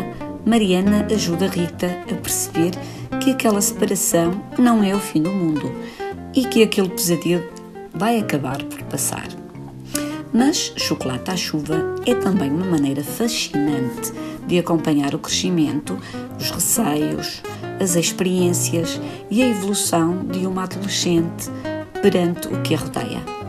Mariana 0.45 1.07
ajuda 1.11 1.47
Rita 1.47 1.87
a 2.11 2.15
perceber 2.15 2.71
que 3.21 3.31
aquela 3.31 3.61
separação 3.61 4.43
não 4.57 4.83
é 4.83 4.93
o 4.93 4.99
fim 4.99 5.21
do 5.21 5.31
mundo 5.31 5.71
e 6.35 6.45
que 6.45 6.63
aquele 6.63 6.89
pesadelo 6.89 7.43
vai 7.93 8.19
acabar 8.19 8.61
por 8.63 8.81
passar. 8.83 9.27
Mas 10.33 10.73
Chocolate 10.75 11.31
à 11.31 11.37
Chuva 11.37 11.95
é 12.05 12.15
também 12.15 12.49
uma 12.49 12.65
maneira 12.65 13.03
fascinante 13.03 14.11
de 14.47 14.57
acompanhar 14.57 15.13
o 15.13 15.19
crescimento, 15.19 15.97
os 16.39 16.51
receios, 16.51 17.41
as 17.79 17.95
experiências 17.95 18.99
e 19.29 19.43
a 19.43 19.47
evolução 19.47 20.25
de 20.25 20.45
uma 20.45 20.63
adolescente 20.63 21.49
perante 22.01 22.47
o 22.47 22.61
que 22.61 22.73
a 22.75 22.77
rodeia. 22.77 23.42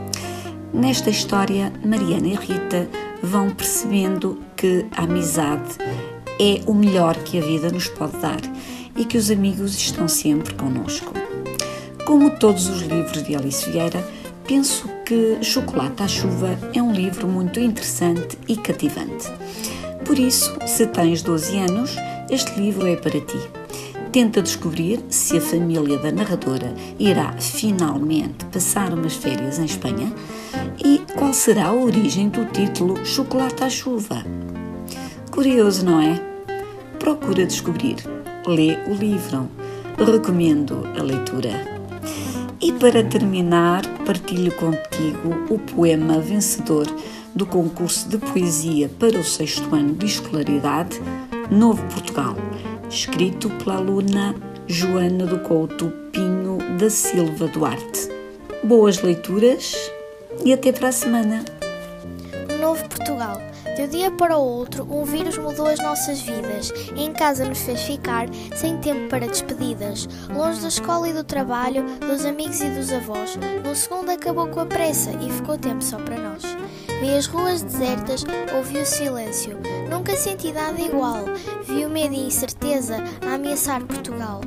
Nesta 0.75 1.09
história, 1.09 1.71
Mariana 1.85 2.27
e 2.27 2.35
Rita 2.35 2.89
vão 3.23 3.49
percebendo 3.49 4.43
que 4.57 4.85
a 4.91 5.03
amizade 5.03 5.77
é 6.37 6.61
o 6.67 6.73
melhor 6.73 7.15
que 7.15 7.39
a 7.39 7.41
vida 7.41 7.69
nos 7.69 7.87
pode 7.87 8.17
dar 8.17 8.41
e 8.93 9.05
que 9.05 9.17
os 9.17 9.31
amigos 9.31 9.73
estão 9.73 10.05
sempre 10.09 10.53
conosco. 10.53 11.13
Como 12.05 12.29
todos 12.29 12.67
os 12.67 12.81
livros 12.81 13.23
de 13.23 13.37
Alice 13.37 13.71
Vieira, 13.71 14.05
penso 14.45 14.89
que 15.05 15.37
Chocolate 15.41 16.03
à 16.03 16.09
Chuva 16.09 16.59
é 16.73 16.81
um 16.81 16.91
livro 16.91 17.25
muito 17.25 17.57
interessante 17.57 18.37
e 18.45 18.57
cativante. 18.57 19.31
Por 20.03 20.19
isso, 20.19 20.57
se 20.67 20.85
tens 20.87 21.21
12 21.21 21.57
anos, 21.57 21.95
este 22.29 22.59
livro 22.59 22.85
é 22.85 22.97
para 22.97 23.21
ti. 23.21 23.39
Tenta 24.11 24.41
descobrir 24.41 24.99
se 25.09 25.37
a 25.37 25.41
família 25.41 25.97
da 25.97 26.11
narradora 26.11 26.73
irá 26.99 27.33
finalmente 27.39 28.43
passar 28.51 28.93
umas 28.93 29.15
férias 29.15 29.57
em 29.57 29.65
Espanha 29.65 30.11
e 30.83 31.01
qual 31.15 31.33
será 31.33 31.67
a 31.67 31.73
origem 31.73 32.29
do 32.29 32.45
título 32.45 33.05
Chocolate 33.05 33.63
à 33.63 33.69
Chuva. 33.69 34.23
Curioso, 35.31 35.85
não 35.85 36.01
é? 36.01 36.21
Procura 36.99 37.45
descobrir. 37.45 37.97
Lê 38.45 38.77
o 38.87 38.93
livro. 38.93 39.49
Recomendo 39.97 40.83
a 40.97 41.03
leitura. 41.03 41.75
E 42.61 42.71
para 42.71 43.03
terminar, 43.03 43.85
partilho 44.05 44.51
contigo 44.53 45.35
o 45.49 45.59
poema 45.59 46.19
vencedor 46.19 46.87
do 47.35 47.45
concurso 47.45 48.07
de 48.07 48.17
poesia 48.17 48.89
para 48.97 49.19
o 49.19 49.23
sexto 49.23 49.75
ano 49.75 49.93
de 49.93 50.05
escolaridade 50.05 51.01
Novo 51.51 51.83
Portugal, 51.93 52.35
escrito 52.89 53.49
pela 53.49 53.75
aluna 53.75 54.33
Joana 54.67 55.25
do 55.25 55.39
Couto 55.39 55.91
Pinho 56.11 56.57
da 56.79 56.89
Silva 56.89 57.47
Duarte. 57.47 58.09
Boas 58.63 59.01
leituras 59.01 59.91
e 60.43 60.53
até 60.53 60.71
para 60.71 60.89
a 60.89 60.91
semana. 60.91 61.45
Novo 62.59 62.87
Portugal. 62.89 63.39
De 63.75 63.81
um 63.81 63.87
dia 63.89 64.09
para 64.09 64.37
o 64.37 64.41
outro, 64.41 64.87
um 64.89 65.03
vírus 65.03 65.37
mudou 65.37 65.67
as 65.67 65.79
nossas 65.79 66.21
vidas. 66.21 66.71
Em 66.95 67.11
casa 67.11 67.43
nos 67.43 67.59
fez 67.59 67.81
ficar 67.81 68.27
sem 68.55 68.77
tempo 68.77 69.09
para 69.09 69.27
despedidas. 69.27 70.07
Longe 70.33 70.61
da 70.61 70.69
escola 70.69 71.09
e 71.09 71.13
do 71.13 71.25
trabalho, 71.25 71.83
dos 71.99 72.25
amigos 72.25 72.61
e 72.61 72.69
dos 72.69 72.91
avós. 72.93 73.37
No 73.65 73.75
segundo 73.75 74.11
acabou 74.11 74.47
com 74.47 74.61
a 74.61 74.65
pressa 74.65 75.11
e 75.21 75.29
ficou 75.29 75.57
tempo 75.57 75.83
só 75.83 75.97
para 75.97 76.17
nós. 76.17 76.43
Vi 77.01 77.13
as 77.13 77.27
ruas 77.27 77.61
desertas, 77.61 78.23
ouvi 78.55 78.77
o 78.77 78.85
silêncio. 78.85 79.59
Nunca 79.89 80.15
senti 80.15 80.53
nada 80.53 80.79
igual. 80.79 81.25
Vi 81.67 81.85
o 81.85 81.89
medo 81.89 82.15
e 82.15 82.27
incerteza 82.27 83.03
a 83.29 83.35
ameaçar 83.35 83.83
Portugal. 83.83 84.39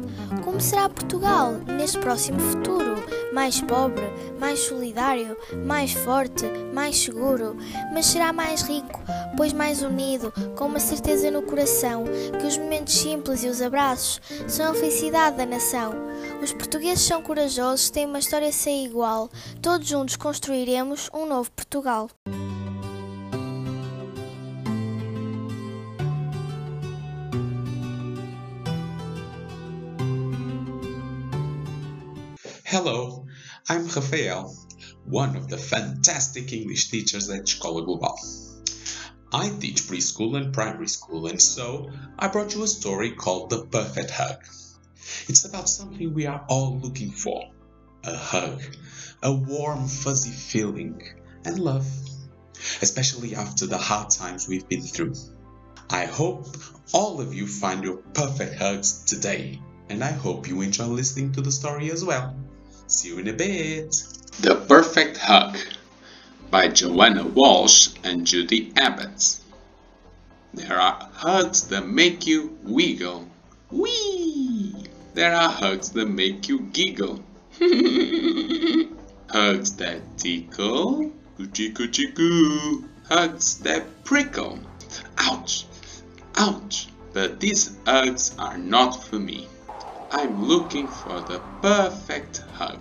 Como 0.43 0.59
será 0.59 0.89
Portugal 0.89 1.53
neste 1.67 1.99
próximo 1.99 2.41
futuro? 2.41 2.88
Mais 3.39 3.61
pobre, 3.61 4.03
mais 4.41 4.59
solidário, 4.59 5.37
mais 5.65 5.93
forte, 5.93 6.45
mais 6.75 6.99
seguro, 6.99 7.57
mas 7.95 8.07
será 8.07 8.33
mais 8.33 8.63
rico, 8.63 9.01
pois 9.37 9.53
mais 9.53 9.81
unido, 9.81 10.33
com 10.57 10.67
uma 10.67 10.81
certeza 10.81 11.31
no 11.31 11.43
coração 11.43 12.03
que 12.37 12.45
os 12.45 12.59
momentos 12.59 12.95
simples 12.95 13.45
e 13.45 13.49
os 13.49 13.63
abraços 13.63 14.21
são 14.49 14.73
a 14.73 14.75
felicidade 14.75 15.37
da 15.37 15.47
nação. 15.47 15.95
Os 16.43 16.53
portugueses 16.53 17.07
são 17.07 17.23
corajosos, 17.23 17.91
têm 17.91 18.07
uma 18.07 18.19
história 18.19 18.51
sem 18.51 18.85
igual. 18.85 19.31
Todos 19.63 19.87
juntos 19.87 20.17
construiremos 20.17 21.09
um 21.15 21.25
novo 21.25 21.49
Portugal. 21.53 22.11
Hello, 32.71 33.18
I'm 33.71 33.87
Rafael, 33.87 34.57
one 35.05 35.37
of 35.37 35.49
the 35.49 35.59
fantastic 35.59 36.55
English 36.55 36.89
teachers 36.89 37.29
at 37.29 37.43
Escola 37.43 37.85
Global. 37.85 38.19
I 39.31 39.51
teach 39.51 39.83
preschool 39.83 40.39
and 40.39 40.55
primary 40.55 40.89
school, 40.89 41.27
and 41.27 41.41
so 41.41 41.91
I 42.19 42.29
brought 42.29 42.55
you 42.55 42.63
a 42.63 42.67
story 42.67 43.11
called 43.11 43.51
The 43.51 43.67
Perfect 43.67 44.11
Hug. 44.11 44.43
It's 45.29 45.45
about 45.45 45.69
something 45.69 46.15
we 46.15 46.25
are 46.25 46.47
all 46.49 46.79
looking 46.79 47.11
for 47.11 47.45
a 48.05 48.17
hug, 48.17 48.63
a 49.23 49.35
warm, 49.35 49.87
fuzzy 49.87 50.31
feeling, 50.31 51.03
and 51.45 51.59
love, 51.59 51.87
especially 52.81 53.35
after 53.35 53.67
the 53.67 53.77
hard 53.77 54.09
times 54.09 54.49
we've 54.49 54.67
been 54.67 54.81
through. 54.81 55.13
I 55.91 56.07
hope 56.07 56.47
all 56.95 57.21
of 57.21 57.35
you 57.35 57.47
find 57.47 57.85
your 57.85 57.99
perfect 57.99 58.55
hugs 58.55 59.05
today, 59.05 59.61
and 59.91 60.03
I 60.03 60.13
hope 60.13 60.49
you 60.49 60.63
enjoy 60.63 60.87
listening 60.87 61.33
to 61.33 61.43
the 61.43 61.53
story 61.53 61.91
as 61.91 62.03
well. 62.03 62.35
See 62.91 63.09
you 63.09 63.19
in 63.19 63.29
a 63.29 63.35
bit. 63.35 63.95
The 64.41 64.55
Perfect 64.67 65.19
Hug 65.19 65.59
by 66.51 66.69
Joanna 66.69 67.23
Walsh 67.27 67.91
and 68.03 68.27
Judy 68.27 68.73
Abbott. 68.77 69.41
There 70.55 70.81
are 70.81 71.11
hugs 71.13 71.65
that 71.69 71.87
make 71.87 72.27
you 72.27 72.57
wiggle. 72.63 73.29
Wee! 73.71 74.75
There 75.13 75.35
are 75.35 75.51
hugs 75.51 75.91
that 75.91 76.07
make 76.07 76.49
you 76.49 76.61
giggle. 76.61 77.23
hugs 79.29 79.77
that 79.77 80.01
tickle. 80.17 81.13
Coochie 81.39 81.75
coochie 81.75 82.15
coo. 82.15 82.89
Hugs 83.07 83.59
that 83.59 84.03
prickle. 84.05 84.61
Ouch! 85.19 85.67
Ouch! 86.37 86.89
But 87.13 87.39
these 87.39 87.77
hugs 87.85 88.35
are 88.39 88.57
not 88.57 89.05
for 89.05 89.19
me. 89.19 89.47
I'm 90.11 90.47
looking 90.47 90.87
for 90.89 91.21
the 91.21 91.41
perfect 91.61 92.39
hug. 92.55 92.81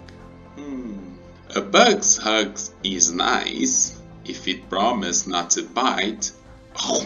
Hmm. 0.55 1.15
A 1.55 1.61
bug's 1.61 2.17
hug 2.17 2.57
is 2.83 3.11
nice 3.11 3.99
if 4.23 4.47
it 4.47 4.69
promises 4.69 5.27
not 5.27 5.49
to 5.51 5.63
bite. 5.63 6.31
Oh, 6.81 7.05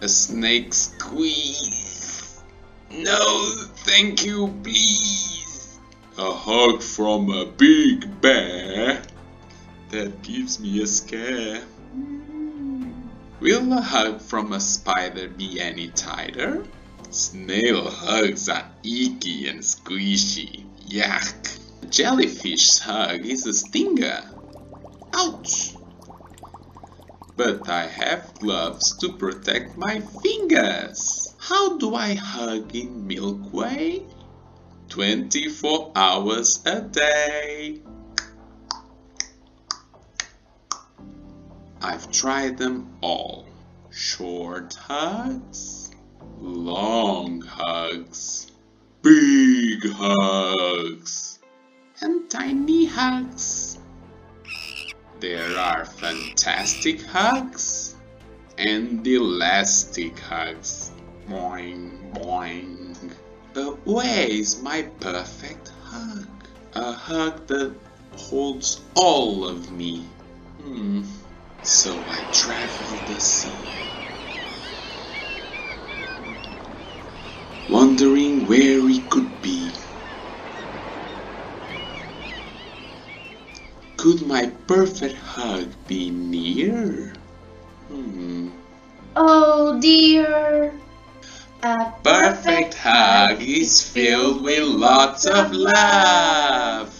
a 0.00 0.08
snake 0.08 0.74
squeeze. 0.74 2.42
No, 2.90 3.54
thank 3.86 4.24
you, 4.24 4.52
please. 4.62 5.78
A 6.18 6.32
hug 6.32 6.82
from 6.82 7.30
a 7.30 7.46
big 7.46 8.20
bear. 8.20 9.02
That 9.90 10.22
gives 10.22 10.58
me 10.58 10.82
a 10.82 10.86
scare. 10.86 11.62
Will 13.40 13.72
a 13.72 13.80
hug 13.80 14.20
from 14.20 14.52
a 14.52 14.60
spider 14.60 15.28
be 15.28 15.60
any 15.60 15.88
tighter? 15.88 16.64
Snail 17.14 17.88
hugs 17.88 18.48
are 18.48 18.68
icky 18.82 19.46
and 19.46 19.60
squishy. 19.60 20.66
Yuck. 20.88 21.58
Jellyfish's 21.86 22.80
hug 22.80 23.24
is 23.24 23.46
a 23.46 23.54
stinger. 23.54 24.20
Ouch. 25.14 25.76
But 27.36 27.68
I 27.68 27.86
have 27.86 28.34
gloves 28.40 28.98
to 28.98 29.12
protect 29.12 29.78
my 29.78 30.00
fingers. 30.00 31.32
How 31.38 31.78
do 31.78 31.94
I 31.94 32.14
hug 32.14 32.74
in 32.74 33.06
Milkway? 33.06 34.02
24 34.88 35.92
hours 35.94 36.62
a 36.66 36.80
day. 36.80 37.80
I've 41.80 42.10
tried 42.10 42.58
them 42.58 42.96
all. 43.00 43.46
Short 43.90 44.74
hugs, 44.74 45.83
long 46.44 47.40
hugs, 47.40 48.52
big 49.00 49.82
hugs, 49.90 51.38
and 52.02 52.28
tiny 52.28 52.84
hugs. 52.84 53.78
there 55.20 55.56
are 55.56 55.86
fantastic 55.86 57.00
hugs 57.06 57.96
and 58.58 59.06
elastic 59.06 60.18
hugs. 60.18 60.92
Boing, 61.26 62.12
boing. 62.12 63.12
But 63.54 63.86
where 63.86 64.28
is 64.28 64.60
my 64.60 64.82
perfect 65.00 65.70
hug? 65.84 66.28
A 66.74 66.92
hug 66.92 67.46
that 67.46 67.74
holds 68.18 68.82
all 68.94 69.48
of 69.48 69.72
me. 69.72 70.04
Hmm. 70.60 71.04
So 71.62 72.04
I 72.06 72.24
travel 72.30 72.98
the 73.06 73.18
sea. 73.18 73.64
Wondering 77.68 78.46
where 78.46 78.86
he 78.88 79.00
could 79.00 79.40
be. 79.40 79.70
Could 83.96 84.26
my 84.26 84.46
perfect 84.66 85.16
hug 85.16 85.72
be 85.86 86.10
near? 86.10 87.14
Hmm. 87.88 88.50
Oh 89.16 89.80
dear. 89.80 90.74
A 91.62 91.92
Perfect 92.02 92.74
hug 92.74 93.40
is 93.40 93.82
filled 93.82 94.42
with 94.42 94.62
lots 94.62 95.24
of 95.24 95.52
love. 95.52 96.94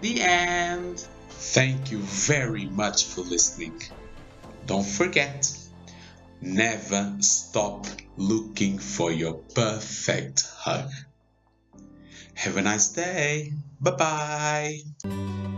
The 0.00 0.22
end. 0.22 1.06
Thank 1.28 1.90
you 1.90 1.98
very 1.98 2.64
much 2.64 3.04
for 3.04 3.20
listening. 3.20 3.82
Don't 4.64 4.86
forget, 4.86 5.54
never 6.42 7.16
stop 7.20 7.86
looking 8.16 8.78
for 8.78 9.12
your 9.12 9.34
perfect 9.54 10.42
hug. 10.42 10.90
Have 12.34 12.56
a 12.56 12.62
nice 12.62 12.88
day. 12.88 13.52
Bye 13.80 13.90
bye. 15.04 15.48